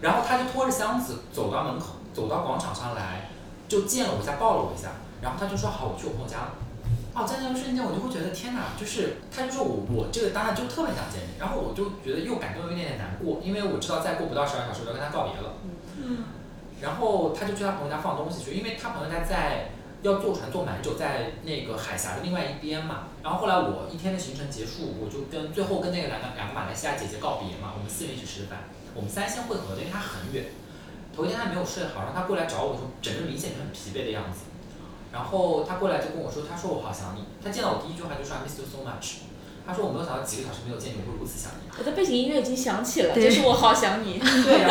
[0.01, 3.29] 然后他就拖着箱子走到门口，走到广场上来，
[3.67, 4.89] 就见了我一下，抱了我一下，
[5.21, 6.51] 然后他就说好，我去我朋友家了。
[7.13, 15.53] 哦，在那个瞬间我就会觉得天哪，就是他就说我我这个当下就特别想见你，然后我就觉得又感动又有一点点难过，因为我知道再过不到十二小时我就要跟他告别了。
[15.97, 16.25] 嗯，
[16.79, 19.71] 然后他就去他朋友家放东西去，因为他朋友家在
[20.03, 23.09] 要坐船坐蛮久，在那个海峡的另外一边嘛。
[23.23, 30.45] 然后后来我一天的行程结束，我就跟最后跟那个两个两个马来西亚姐姐告别嘛，我们四人一起吃的饭，我们三线会合的，因为他很远。
[31.15, 34.41] 头一天他没有睡好，然后他过来找我的时候，整个明显就很疲惫的样子。
[35.13, 37.25] 然后他过来就跟我说，他说我好想你。
[37.43, 39.25] 他见到我第一句话就说 I miss you so much。
[39.65, 41.69] 他说我没有想到几个小时没有见你，会如此想你。
[41.77, 44.69] 我的背景音乐已经响起了，就是我好想你， 对，然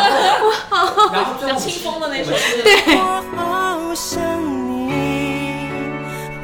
[0.70, 2.38] 后 然后最后像清风的那首歌。
[2.62, 4.22] 对我好想
[4.86, 4.92] 你，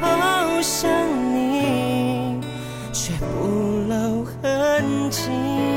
[0.01, 0.89] 好想
[1.33, 2.41] 你，
[2.91, 5.72] 却不露痕迹。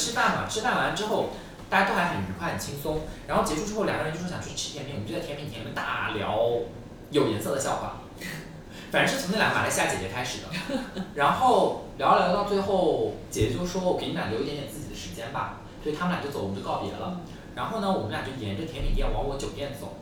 [0.00, 1.28] 吃饭嘛，吃饭完之后，
[1.68, 3.00] 大家都还很愉快、很轻松。
[3.26, 6.38] 然后结束之后，两个人就说想去吃甜品，我们就在甜品店里面大聊
[7.10, 8.00] 有颜色的笑话。
[8.90, 10.48] 反正是从那两个马来西亚姐姐开始的，
[11.14, 17.20] 然后聊着聊到最后，姐姐就说：“我给你们俩留一点点自己的时间吧。”所以他们俩就走，我们就告别了。
[17.54, 19.94] 然后呢，我们俩就沿着甜品店往我酒店走。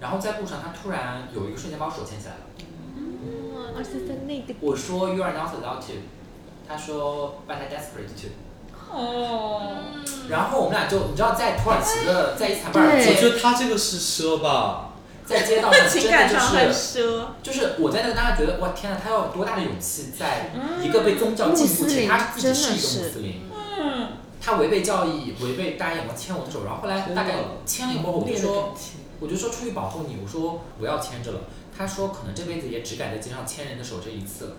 [0.00, 2.40] 然后在路上，他突然有一个瞬间把我手牵起来了。
[4.60, 5.94] 我说 You are not allowed to，
[6.68, 8.28] 他说 But I desperate to。
[8.90, 9.60] 哦，
[10.28, 13.00] 然后我们俩就你知道在土耳其的在伊斯坦布尔对。
[13.00, 14.90] 我街觉得他这个是奢吧，
[15.24, 23.42] 在街道上 真的就是奢，就是我在那个当下觉得哇天呐，他要有多大的勇气，在一个被宗教禁锢且他自己是一个穆斯林，
[23.78, 24.08] 嗯，
[24.40, 27.34] 他违背教义，违背大家眼光牵我的手，然后后来大概
[27.66, 28.74] 牵了以后，我就说
[29.20, 31.40] 我就说出于保护你，我说不要牵着了。
[31.76, 34.50] 他说可能这辈子也只敢在街上牵人的手这一次了。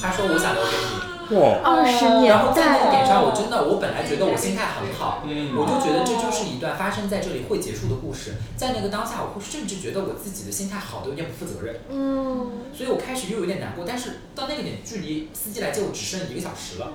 [0.00, 1.16] 他说我想留给你。
[1.26, 8.34] 哇，二十年然后在那个点上，我真的，我本来觉得我心态很好，嗯我就觉得这就是一段发生在这里会结束的故事。
[8.56, 13.84] 在那个当下，我会甚至觉得我自己的心态好的有点不负责任，嗯，所以我开始又有点难过。
[13.84, 16.92] 但是到那个点，距离司机来接我只剩一个小时了，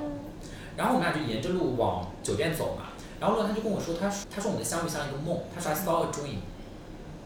[0.77, 2.95] 然后我们俩就沿着路往酒店走嘛。
[3.19, 6.39] 然后路上他就跟我说，他说他说我们的相遇像一个梦，他说 I saw a dream。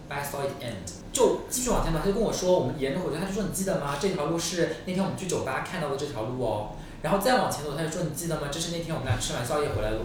[0.08, 3.98] I saw it end，就继续往前走，他就跟我说，我们沿着回去，他就说你记得吗？
[4.00, 6.72] 这条路是那天我们去酒吧看到的这条路哦。
[7.02, 8.48] 然后再往前走，他就说你记得吗？
[8.52, 10.04] 这是那天我们俩吃完宵夜回来的路。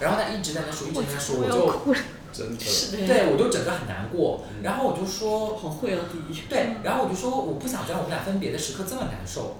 [0.00, 1.94] 然后他一直在那说，一直在那说，我就
[2.32, 2.64] 真的。
[2.64, 4.42] 是，对我就整个很难过。
[4.62, 9.56] 然后我就说，好会啊，第一，对，然后我就说我不想在我们俩分别的时刻这么难受。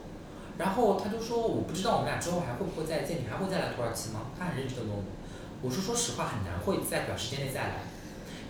[0.59, 4.31] 然后他就说我不知道我们俩之后还会不会再见，你还会再来土耳其吗？
[4.39, 5.03] 他很认真的问我。
[5.63, 7.75] 我说说实话很难会在短时间内再来。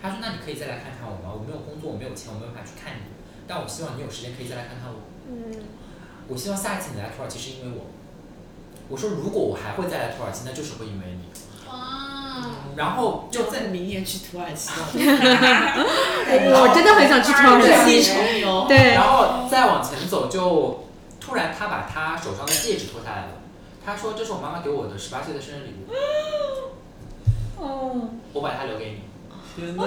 [0.03, 1.31] 他说那你可以再来看看我吗？
[1.31, 3.07] 我没有工作，我没有钱，我没有办法去看你，
[3.47, 4.99] 但我希望你有时间可以再来看看我。
[5.31, 5.63] 嗯，
[6.27, 7.87] 我希望下一次你来土耳其是因为我。
[8.89, 11.31] 我说如果我还会再来土耳其，那就是会因为你。
[11.71, 20.83] 哇，然后就在明年去土耳其， 我真的很想去土耳一其，重游，对然，后再往前走，就
[21.21, 23.39] 突然他把他手上的戒指脱下来了。
[23.85, 25.91] 他说：“这是我妈妈给我的十八岁的生日礼物，
[27.57, 29.12] 哦，我把它留给你。
[29.55, 29.83] 天哪！”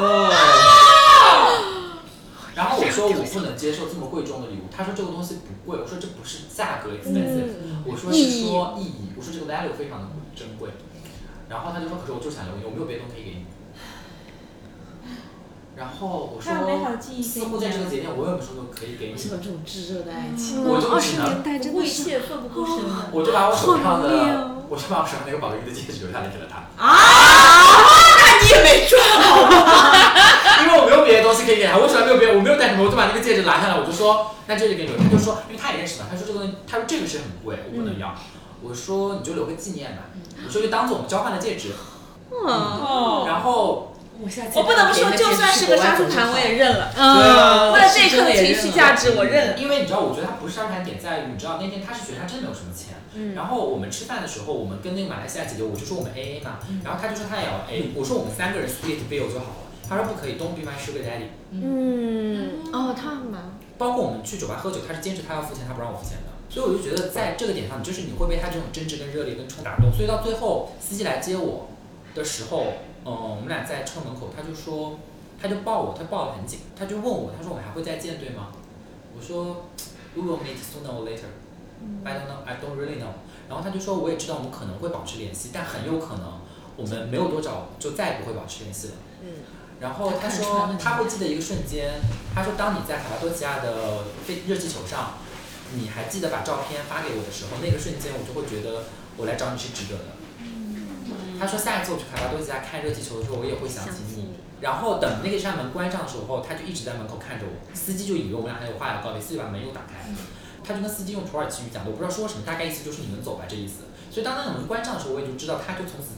[2.56, 10.70] 然后我说：“我不能接受这么贵重的礼物。”他说：“这个东西不贵。”我说：“这不是价格 expensive，、我说是说意义，我说这个 value 非常的珍贵。”
[11.48, 13.44] 然后他就说：“可是我就想留给你，我没有别的东西可以给你。”
[15.76, 20.64] 然后我说还有美好的记忆：“似乎在这个节点，我有什么可以给你喜欢这种炙热的爱情。
[20.64, 26.64] 我就二只能十年代不顾一，切奋不顾身的，我就把我手上的哦，我就把我手上那个宝格丽的戒指留下来给了他。
[28.42, 29.92] 你也没赚好吗
[30.62, 34.98] 因为我没有别的东西可以给他，为什么没有别的，我没有带什么，我就把那个戒指拿下来，我就说那戒指给你留。
[34.98, 38.14] 他就说，因为他也认识嘛，他说这个东西，他说这个是很贵，我不能要。
[38.62, 40.04] 我说你就留个纪念吧，
[40.44, 41.72] 我说就当做我们交换的戒指。
[42.30, 46.92] 哦，然后我下次我不能不说，就算是个杀猪盘，我也认了。
[46.96, 49.58] 嗯，为了这一刻的情绪价值，我认了。
[49.58, 52.96] 因为你知道，我觉得他不是杀猪盘点在于，你知道那天他是觉得，他真的没有什么钱。
[53.34, 59.64] 然后我们吃饭的时候，我们跟那个马来西亚姐姐，我就说我们 A A 嘛，然后他就说他也要 A，我说我们三个人 split bill 就好了。
[59.88, 61.30] 他说不可以，Don't be my sugar daddy。
[61.52, 66.32] 嗯，哦，他蛮，包括我们去酒吧喝酒，他是坚持他要付钱，他不让我付钱的。
[66.48, 69.92] 所以我就觉得在这个点上，就是你会被他这种真挚跟热烈跟冲打动。
[69.92, 71.68] 所以到最后司机来接我
[72.14, 72.66] 的时候，
[73.06, 74.98] 嗯，我们俩在车门口，他就说，
[75.40, 78.48] 他就抱我，他抱得很紧，他就问我，他说我们还会再见对吗？
[79.16, 79.68] 我说
[80.16, 81.30] We will meet sooner or later。
[82.02, 83.14] ，I don't know, I don't really know。
[83.48, 86.40] 然后他就说，我也知道我们可能会保持联系，但很有可能
[86.76, 88.94] 我们没有多久就再也不会保持联系了。
[89.22, 89.28] 嗯。
[89.78, 92.00] 然后他说他会记得一个瞬间，
[92.34, 95.18] 他说当你在卡帕多奇亚的飞热气球上，
[95.74, 98.84] 你还记得把照片发给我的时候，那个瞬间我就会觉得
[99.18, 100.15] 我来找你是值得的。
[101.38, 104.28] 他说下一次我去卡巴多吉亚看热气球的时候，我也会想起你。
[104.60, 110.08] 然后等那个扇门关上的时候，他就一直在门口看着我，司机就以为我们俩还有话要告别，司机把门又打开，
[110.64, 113.84] 他就跟司机用土耳其语讲的，我不知道说什么，大概意思就是你们走吧这意思。
[114.10, 116.16] 所以当那个门关上的时候，我也就知道他就从此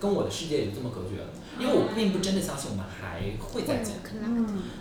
[0.00, 1.28] 跟我的世界也就这么隔绝了，
[1.60, 3.94] 因为我并不真的相信我们还会再见。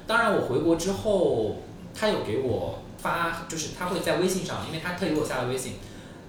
[0.07, 1.57] 当然我回国之后，
[1.93, 5.73] 他有给我发，就是他会在微信上，因为他特意给我下了微信，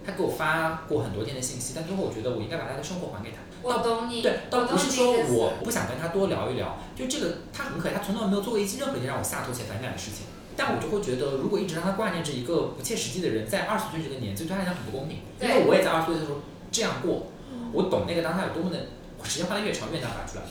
[0.06, 3.38] 他给我发过很多天的信息，但最后我觉得我应该把他的生活还给他。
[3.62, 10.26] 我懂你，对，倒不是说我不想跟他多聊一聊，就这个他很可爱，他从来没有做过一件任何一件让我下头且反感的事情。
[10.56, 15.18] 但我就会觉得，如果一直让他挂念着一个不切实际的人，在二十岁这个年纪，对他来讲很不公平。
[15.40, 16.38] 因为我也在二十岁的时候
[16.70, 17.26] 这样过，
[17.72, 18.86] 我懂那个当下有多么的，
[19.22, 20.44] 时间花的越长越难拔出来。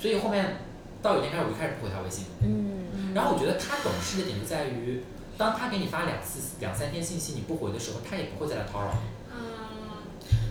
[0.00, 0.56] 所以后面
[1.02, 2.24] 到有一天开始，我就开始不回他微信。
[2.42, 3.14] 嗯。
[3.14, 5.02] 然后我觉得他懂事的点就在于，
[5.40, 9.00] 当他给你发两次、两三天信息你不回的时候，他也不会再来叨扰你。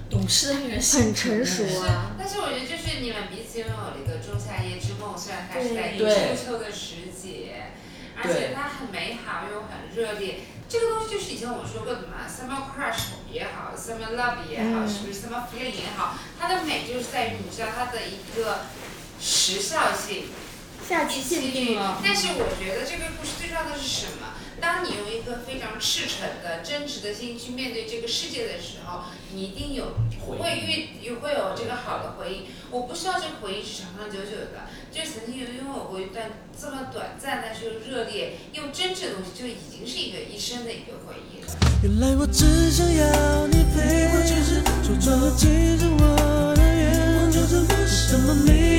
[0.10, 2.18] 懂事的人很成熟啊。
[2.18, 7.70] 但是我觉得就是你们彼此拥有了一个仲夏夜之梦，虽然它是在对初秋的时节，
[8.18, 10.40] 而且它很美好又很热烈。
[10.68, 18.66] 这个东西就是以前我说过的嘛，summer crush 也好，summer love 也好，嗯是不是 summer feeling 也好，它的美就是在于你知道它的一个
[19.22, 20.26] 时效性。
[20.90, 22.02] 夏季限定了。
[22.04, 24.34] 但是我觉得这个故事最重要的是什么？
[24.62, 29.02] 当你用一颗非常赤诚的、真实的心去面对这个世界的时候，
[29.34, 29.96] 你一定有
[30.40, 32.46] 会遇会有这个好的回应。
[32.72, 41.48] 我不需要这个回应是长长久久的，就曾经有拥有过一段这么短暂但是又热烈又真挚的东西，就已经是一个一生的一个回忆了。
[41.82, 44.62] 原来我只想要你陪我，只是，
[45.90, 48.79] 我的愿望就是不是怎么没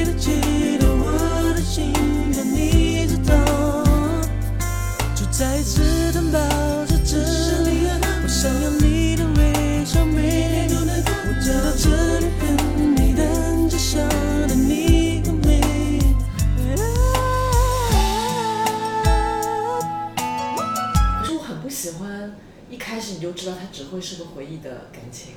[23.14, 25.34] 你就知道它只会是个回忆的感情。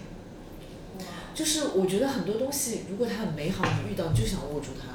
[1.33, 4.93] 就是我觉得很多东西，如果它很美好，你遇到你就想握住它。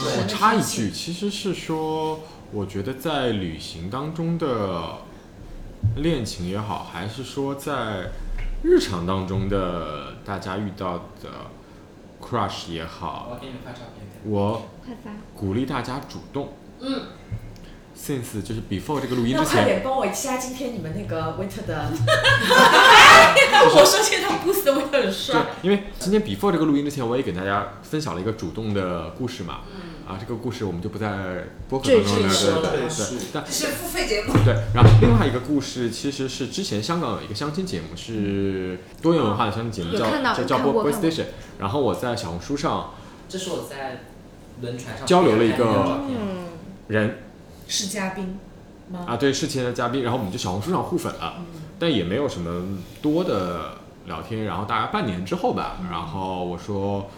[0.00, 2.20] 我插一句，其实是说，
[2.52, 4.98] 我觉得在旅行当中的
[5.96, 8.10] 恋情也好，还是说在
[8.62, 11.30] 日常当中的大家遇到的
[12.20, 14.30] crush 也好我，给你们发照片看。
[14.30, 15.10] 我快发。
[15.34, 16.52] 鼓励大家主动。
[16.80, 17.02] 嗯。
[17.98, 21.90] Since 就是 before 这个录音之前快点，帮我加今天你们那个 winter 的。
[23.74, 29.60] 我说现在 boost 的 winter 很对帅。，因为今天 before 这个录音之前，我也给大家分享了一个主动的故事嘛。
[30.06, 33.18] 啊，这个故事我们就不在播客当中了，赘述对对。
[33.30, 34.32] 但是付费节目。
[34.42, 41.24] 对，然后另外一个故事其实是之前香港有一个相亲节目，是多元文化的相亲节目，叫叫叫 Boy Station。
[41.58, 42.94] 然后我在小红书上
[43.28, 44.04] 这是我在
[44.62, 46.00] 轮船上交流了一个
[46.86, 47.18] 人
[47.68, 48.38] 是嘉宾
[48.90, 49.04] 吗？
[49.06, 51.34] 啊，对，是前的嘉宾，然后我们就小红书上互粉了，
[51.78, 53.72] 但也没有什么多的
[54.06, 54.44] 聊天。
[54.44, 57.10] 然后大概半年之后吧，然后我说，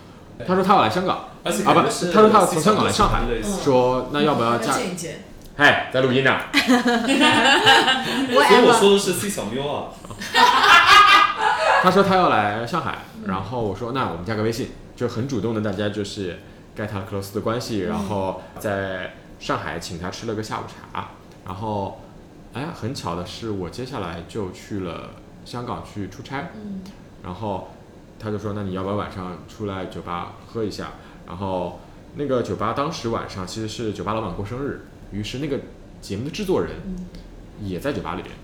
[0.47, 1.53] 他说他要来香港，啊不，
[1.89, 3.21] 是他说他要从香港来上海，
[3.63, 4.73] 说那要不要加？
[4.77, 5.25] 见一见。
[5.57, 6.37] 哎，在录音呢。
[6.53, 6.65] 所
[7.13, 9.89] 以我说的是 C 小喵啊，
[11.83, 16.39] 他说他要来上海，然后我说那我们加个微信，就很主动的，大家就是
[16.77, 21.09] get close 的关系，然后在上海请他吃了个下午茶，
[21.45, 21.99] 然后
[22.53, 25.11] 哎很巧的是我接下来就去了
[25.45, 26.83] 香港去出差，嗯
[27.25, 27.71] 然后
[28.19, 30.93] 他就说那你要不要晚上出来酒吧喝一下？
[31.27, 31.81] 然后
[32.17, 35.59] 那个酒吧当时晚上其实是酒吧老板过生日，于是那个
[36.01, 36.73] 节目的制作人
[37.61, 38.35] 也在酒吧里边。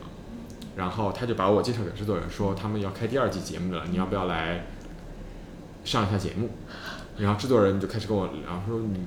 [0.77, 4.67] 然后他就把我介绍给制作人，说他们要开第二季节目了，你要不要来
[5.85, 6.51] 上一下节目？
[7.17, 9.07] 然后制作人就开始跟我聊，说你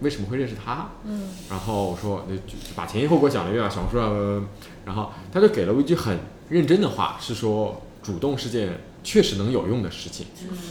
[0.00, 0.90] 为什么会认识他？
[1.04, 1.28] 嗯。
[1.48, 4.48] 然后我说那就就把前因后果讲了一遍，小红书上，
[4.84, 6.18] 然后他就给了我一句很
[6.48, 10.26] 认真的话，是说主动是件确实能有用的事情，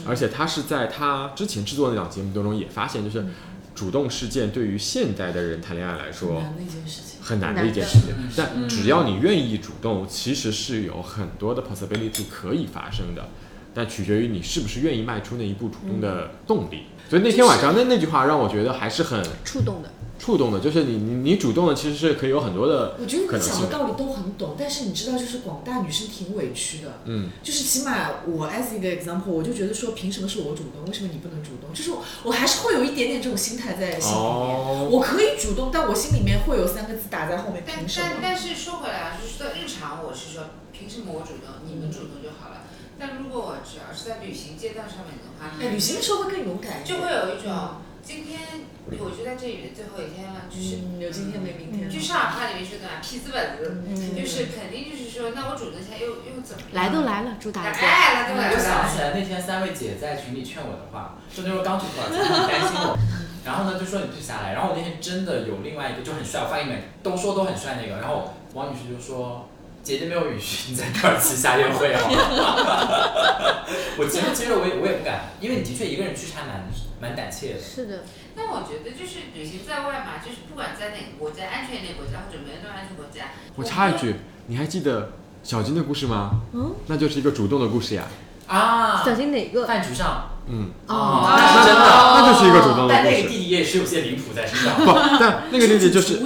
[0.06, 3.26] 而且他是在他之前制作的那档节目当中也发现，就是
[3.74, 7.20] 主动是件对于现代的人谈恋爱来说很难的一件事情。
[7.24, 8.14] 很难的很难的一件事情。
[8.18, 13.30] 嗯，但只要你愿意主动，其实是有很多的 possibility 可以发生的，
[13.72, 16.82] 但取决于你是不是愿意迈出那一步主动的动力。
[17.14, 23.22] 所以那天晚上那那句话让我觉得还是很触动的，触动的，就是你你你主动的其实是可以有很多的我觉得。
[23.22, 26.98] 你讲的道理都很懂，但是你知道，就是广大女生挺委屈的。
[27.04, 30.84] 嗯，就是起码我 as 一个 example，我就觉得说，凭什么是我主动？
[30.88, 31.72] 为什么你不能主动？
[31.72, 34.56] 就是我我还是会有一点点这种心态在心里面。
[34.56, 38.34] 哦我可以主动，但我心里面会有三个字打在后面，但凭什么但？
[38.34, 40.42] 但是说回来啊，就是在日常我是说，
[40.72, 42.63] 凭什么我主动，你们主动就好了。
[42.98, 48.38] 但如果我只要是在旅行阶段上面的话，哎，旅行的时候会更勇敢，就会有一种今天
[48.86, 51.88] 我就在这里的最后一天了，就是嗯，有今天没明天。
[51.88, 56.84] 就上海话里面说的嘛，痞子本子，嗯就是肯定就是说，那我主动一下又又怎么样？
[56.84, 57.80] 来都来了，祝大家。
[57.80, 58.84] 哎，来都来我想。
[58.84, 62.98] 起来那天三位姐在群里劝我的话，就那时候刚去土耳其，很担心我，
[63.44, 69.48] 然后呢就说你不下来，然后我那天真的有另外一个就很帅，我发给你们都说都很帅那个，然后王女士就说。
[69.84, 72.00] 姐姐没有允许你在土耳其下宴会吗。
[73.98, 76.64] 我其实其实我也我也不敢，因为你的确一个人去是还蛮
[77.00, 77.60] 蛮胆怯的。
[77.60, 78.04] 是的，
[78.34, 84.16] 那我觉得就是旅行在外嘛，就是不管在哪个国家，安全一点国家或者没那么安全国家，我插一句，
[84.46, 85.12] 你还记得
[85.42, 86.40] 小金的故事吗？
[86.54, 88.04] 嗯，那就是一个主动的故事呀。
[88.46, 89.66] 啊，小金哪个？
[89.66, 93.28] 饭局上，嗯，哦那是真的，那就是一个主动的但那个。
[93.28, 94.76] 弟弟也是有些离谱在身上。
[94.84, 96.18] 不，但那个弟弟就是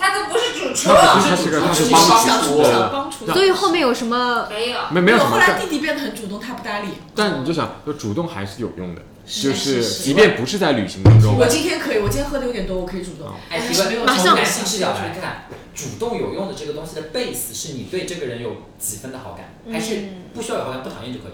[0.00, 2.00] 他都不是主厨，他不是他是个他是帮
[2.42, 2.62] 厨
[2.92, 3.26] 帮厨。
[3.32, 4.46] 所以后面有什么？
[4.50, 4.78] 没有。
[4.90, 6.88] 没没有后来弟弟变得很主动，他不搭理。
[7.14, 13.28] 但你就想，就主动还是有用的，就是是即便不是在旅行当中我，今天可以，我今天喝的有点多，我可以主动。
[13.48, 21.32] 哎，提问，马上从男性视角来看，主动有用的这个东西的 base 是你对这个人有几分的好感，还是不需要有好感，不讨厌就可以？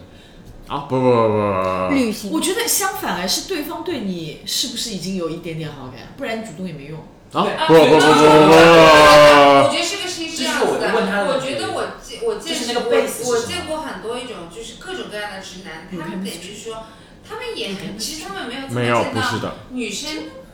[0.68, 6.98] 啊，不不不不不，旅行我觉得相反，而是对方对你是不是已经有一点点好感，不然你主动也没用。
[7.32, 16.84] 啊啊不不不不不我觉得这个事情是这样子的我觉得我见我见就是那个我见过很多一种就是各种各样的直男，他们等于说
[17.28, 20.08] 他们也很，其实他们没有怎么没有见到不是的女生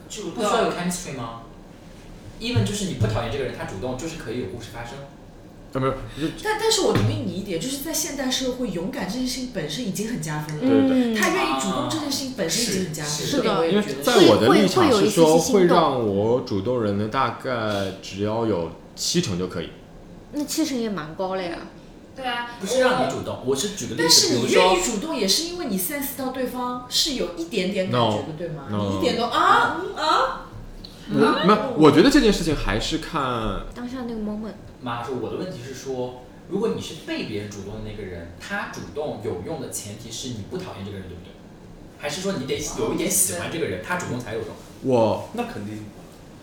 [0.08, 0.70] 主动不需要有。
[0.72, 1.42] chemistry 吗
[2.40, 4.94] ？even 就是你不讨厌这个人，他主动就是可以有故事发生。
[5.72, 5.94] 啊没有，
[6.42, 10.60] 但但是我同意你一点，就是在现代社会，勇敢这件事情本身已经很加分了。
[10.60, 11.12] 对对对。
[11.12, 19.70] 嗯，他愿意主动这件事情本身已经很加分，是是的我也因为觉得在我的立场是说，会让我主动人的大概只要有七成就可以。
[20.32, 21.58] 那七成也蛮高了呀。
[22.14, 30.46] 对啊，不是让你主动，我是举个例但子，但是你愿意主动，也是因为你 sense 到对方是有一点点感觉的，对吗你一点都啊嗯啊，
[31.10, 34.52] 我没有，我觉得这件事情还是看当下那个 moment，
[34.82, 41.32] 妈说我的问题是说，如果你是被别人主动的那个人，他主动有用的前提是你不讨厌这个人，对不对？
[41.98, 44.48] 还是说你得有一点喜欢这个人，他主动才有用？
[44.82, 45.84] 我那肯定。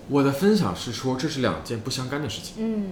[0.07, 2.55] 我的分享是说，这是两件不相干的事情。
[2.57, 2.91] 嗯，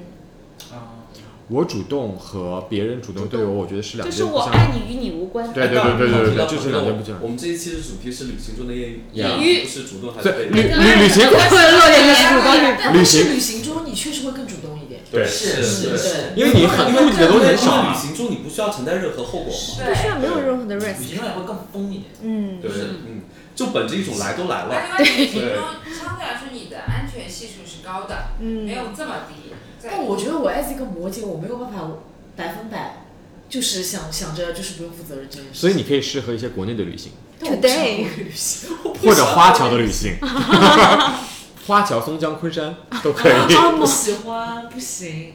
[0.72, 1.08] 啊，
[1.48, 4.62] 我主动和别人主动对我，我觉得是两就是我件不相干。
[4.62, 5.52] 爱你与你无关。
[5.54, 7.24] 对对对对对对，就是两件不相干。
[7.24, 10.78] 我们这一期的主题是旅行中的艳遇，艳遇不是主动还是对被动。
[10.78, 14.77] 旅旅旅行，会落点就是主动但旅行是旅行中你确实会更主动。
[15.12, 17.96] 对是是是，因为你很因为你的东西很少旅。
[17.96, 19.86] 行中你不需要承担任何后果嘛。
[19.86, 20.98] 不需要没有任何的旅 risk。
[20.98, 22.12] 行中也会更疯一点。
[22.22, 23.22] 嗯，对，嗯，
[23.56, 25.52] 就本着一种来都来了，而且旅行中
[25.98, 29.54] 相对来说你的安全系数是高的，嗯没有这么低。
[29.82, 31.88] 但我觉得我 as 一个摩羯，我没有办法
[32.36, 33.06] 百分百，
[33.48, 35.60] 就是想想着就是不用负责任这件事。
[35.60, 40.18] 所以你可以适合一些国内的旅行，Today 旅行，或者花桥的旅行，
[41.68, 43.34] 花桥、松江、昆山都可以。
[43.54, 45.34] 啊，不喜欢，不行，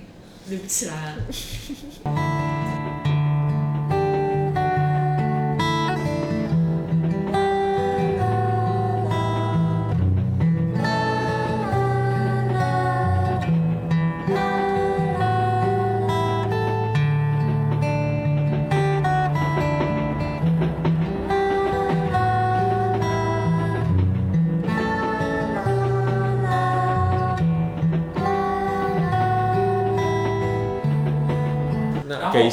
[0.51, 2.42] 捋不起来。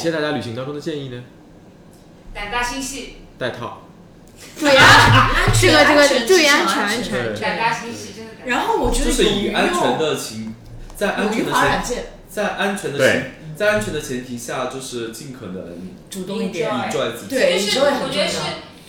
[0.00, 1.22] 些大家旅行当中的建议呢？
[2.32, 3.82] 胆大心细，带套。
[4.58, 7.40] 注意安全，这个这个安全注意安全。
[7.40, 8.32] 胆大心细真的。
[8.46, 10.54] 然后我觉得就是以安全的情，
[10.96, 11.52] 在安全的
[11.84, 12.98] 前，在安全的
[13.54, 16.70] 在安全的前提下，就是尽可能主动一点。
[16.70, 17.34] enjoy 自己。
[17.34, 18.38] 对就是我觉得是。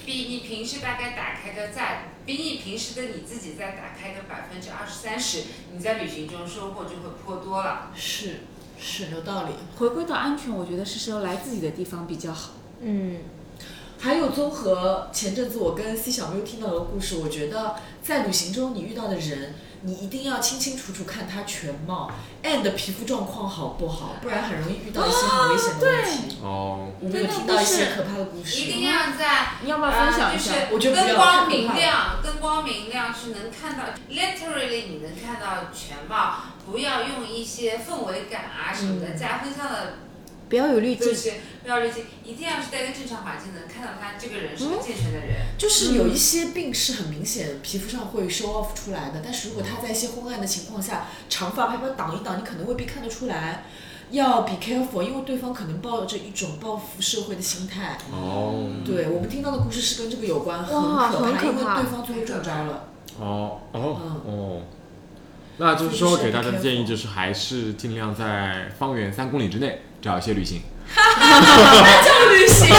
[0.04, 7.92] 比你平时大概打开个再，比你平时的你自己再打开个百分之二十三十，你在旅行中收获就会颇多了。
[7.96, 8.42] 是
[8.82, 9.52] 是有道理。
[9.78, 12.54] 回归到安全，我觉得是时候来自己的地方比较好。
[12.82, 13.20] 嗯，
[14.00, 19.54] 还有综合前阵子我跟 C 小喵听到的故事，我觉得在旅行中你遇到的人，
[19.84, 22.10] 你一定要清清楚楚看他全貌
[22.44, 26.38] ，and 皮肤状况好不好，不然很容易遇到一些很危险的问题。
[26.42, 28.62] 哦，我们有听到一些可怕的故事。
[28.62, 39.94] 一定要在你要不要分享一下呃我觉得灯光明亮，灯光明亮是能看到，literally 你能看到全貌，不要用一些氛围感啊什么的、加分项的
[40.50, 41.16] 不要有滤镜东。
[41.16, 41.34] 西，
[41.64, 45.46] 不要滤镜，一定要是在一个正常环境能看到他这个人是个健全的人。
[45.58, 53.64] 就是有一些病是很明显皮肤上会 show off 出来的，但是如果他在一些昏暗的情况下，长发拍拍挡一挡，你可能未必看得出来。
[54.10, 57.98] 要 be careful，因为对方可能抱着一种报复社会的心态。
[58.12, 62.90] 哦，对我们听到的故事是跟这个有关，很可怕，因为对方最后中招了。
[63.18, 64.62] 哦，哦，嗯哦。
[65.58, 70.62] 那就是说，给大家的建议就是，还是尽量在方圆三公里之内找一些旅行。
[70.92, 72.76] 叫旅行。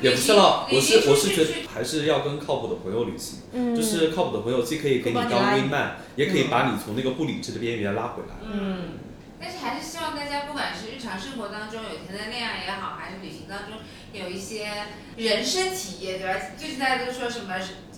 [0.00, 8.34] 也不是了，我是我是觉得得还是要跟靠谱的朋友旅行，嗯就是靠谱的朋友既可以给你当会帮你 wing man，也可以把你从那个不理智的边缘拉回来。
[8.42, 8.98] 嗯，
[9.40, 13.78] 但是还是希望大家不管是日常生活当中有甜的恋爱也好，还是旅行当中
[14.12, 14.70] 有一些
[15.16, 16.40] 人生体验，对吧？
[16.58, 17.54] 最近大家都说什么？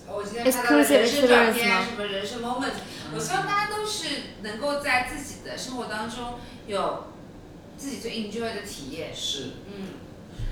[0.07, 2.71] 我今天看到的人生照 experience 片，什么人生 moment，
[3.13, 4.07] 我希望大家都是
[4.43, 6.35] 能够在自己的生活当中
[6.67, 7.05] 有
[7.77, 9.13] 自己最 enjoy 的体验。
[9.13, 9.87] 是，嗯，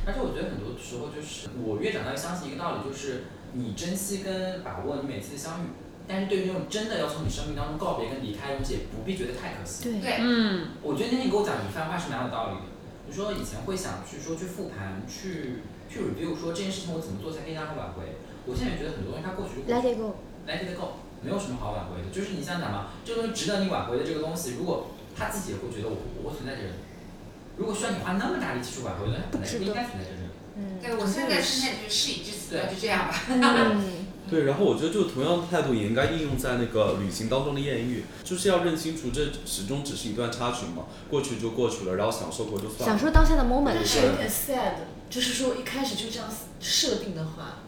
[0.05, 5.67] 而且我觉得很多时候就是我越长大越相信一个道理，就是你珍惜跟把握你每次的相遇，
[6.07, 9.83] 但是对于那种真的要从你生命当中告别跟离开的东西，也不必觉得太可惜。
[9.83, 12.73] 对对，嗯，我觉得那天你给我讲一番话是蛮有道理的。
[13.05, 18.17] 你说以前会想去说去复盘，去去 review 说这件事情我怎么做才可以让它挽回。
[18.45, 20.15] 我现在也觉得很多东西它过去就过去 Let it go。
[20.45, 22.09] let it go，没有什么好挽回的。
[22.11, 26.73] 就是你想想嘛，这个东西值得你挽回的这个东西，如果他自己也会觉得我我会存在这里，
[27.57, 30.27] 如果需要你花那么大力气去挽回的，那本来就不应该存在这里。
[30.55, 33.15] 嗯，对我现在心态就是事已至此，那就这样吧。
[33.29, 42.85] 嗯， 对，然后我觉得就同样的态度也应该应用在那个旅行当中的艳遇，就是要认清楚这始终只是一段插曲嘛，过去就过去了，然后享受过就算了。
[42.85, 43.85] 享受当下的 moment 但。
[43.85, 44.73] 是有点 sad，
[45.09, 46.27] 就是说一开始就这样
[46.59, 47.59] 设定的话，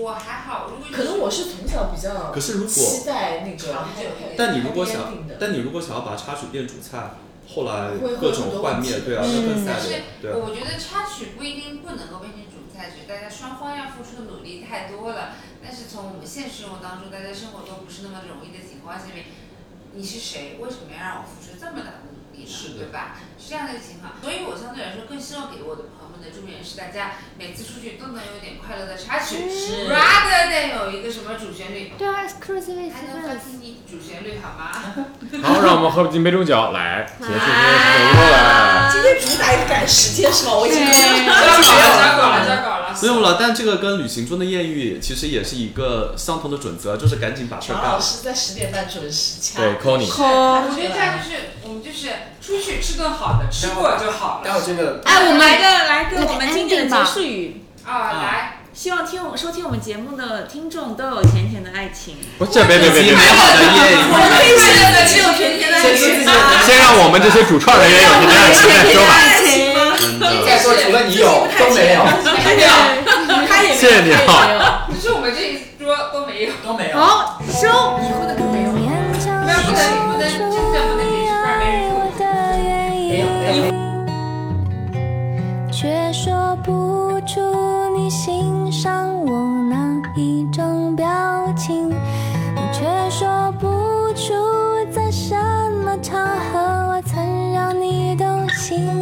[0.00, 7.10] 我还好，如果可能我是从小比较可是如果期待那个长久但你如果想，但你如果想要把插曲变主菜，
[7.48, 9.22] 后来会各种幻灭，对啊，
[9.66, 10.38] 但是对啊。
[10.40, 15.36] 我觉得插曲不一定不能够变成主菜，只是大家双方要付出的努力太多了。
[15.62, 19.26] 但是从我们现实生活当中，大家生活都不是那么容易的情况下面，
[19.92, 20.56] 你是谁？
[20.58, 22.50] 为什么要让我付出这么大的努力呢？
[22.50, 23.20] 是的对吧？
[23.36, 24.16] 是这样的一个情况。
[24.18, 31.92] 所以我相对来说更希望给我的朋友们的重点是，大家每次出去都能有点快乐的插曲是，rather than 有一个什么主旋律。
[31.98, 33.42] 对啊，exclusive 还能翻 experience。
[33.50, 34.70] 听你主旋律好吗？
[35.42, 38.90] 好，让我们喝进杯中酒，来结束今天的节目了。
[38.92, 40.54] 今天主打一个赶时间是吧？
[40.54, 40.92] 我已经加
[41.26, 41.60] 稿了，
[41.98, 42.46] 加稿了。
[42.46, 42.81] 加稿了，
[43.38, 49.58] 但这个跟旅行中的艳遇其实也是一个相同的准则，就是赶紧把事儿干老师在十点半准时掐。
[49.60, 50.06] 对，call 你。
[50.06, 52.08] 我觉得这样就是我们就是
[52.40, 54.44] 出去吃顿好的，吃过就好了。
[54.44, 62.16] 待会这个哎，我们来个来个我们经典的结束语，啊，来，希望听我收听我们节目的听众都有甜甜的爱情。
[62.38, 64.00] 不是，别别别别，美好的艳遇。
[64.32, 64.48] 可以
[65.08, 66.62] 只有甜甜的爱情啊。
[66.66, 69.10] 先让我们这些主创人员有甜甜的爱情再说吧。
[70.02, 70.26] 真的。
[70.44, 72.02] 再说除了你有都没有，
[72.44, 72.68] 没有，
[73.46, 73.68] 他也
[74.02, 74.16] 没有，
[74.92, 76.52] 只是我们这一桌都没有。
[76.64, 76.98] 都没有。
[76.98, 77.68] 好，收。
[78.02, 78.68] 以后的更没有。
[78.78, 78.90] 眼
[79.20, 79.78] 角不能
[80.08, 80.50] 不能真正
[80.88, 82.18] 不能解释，不然没人我说。
[82.18, 82.26] 的
[82.58, 82.66] 原
[82.98, 83.10] 因，
[85.72, 87.40] 却说不出
[87.96, 89.30] 你欣赏我
[89.68, 89.76] 哪
[90.16, 91.06] 一种表
[91.56, 91.94] 情，你
[92.72, 94.32] 却说不出
[94.90, 95.34] 在什
[95.84, 96.20] 么场
[96.52, 96.58] 合
[96.90, 99.01] 我曾让你动心，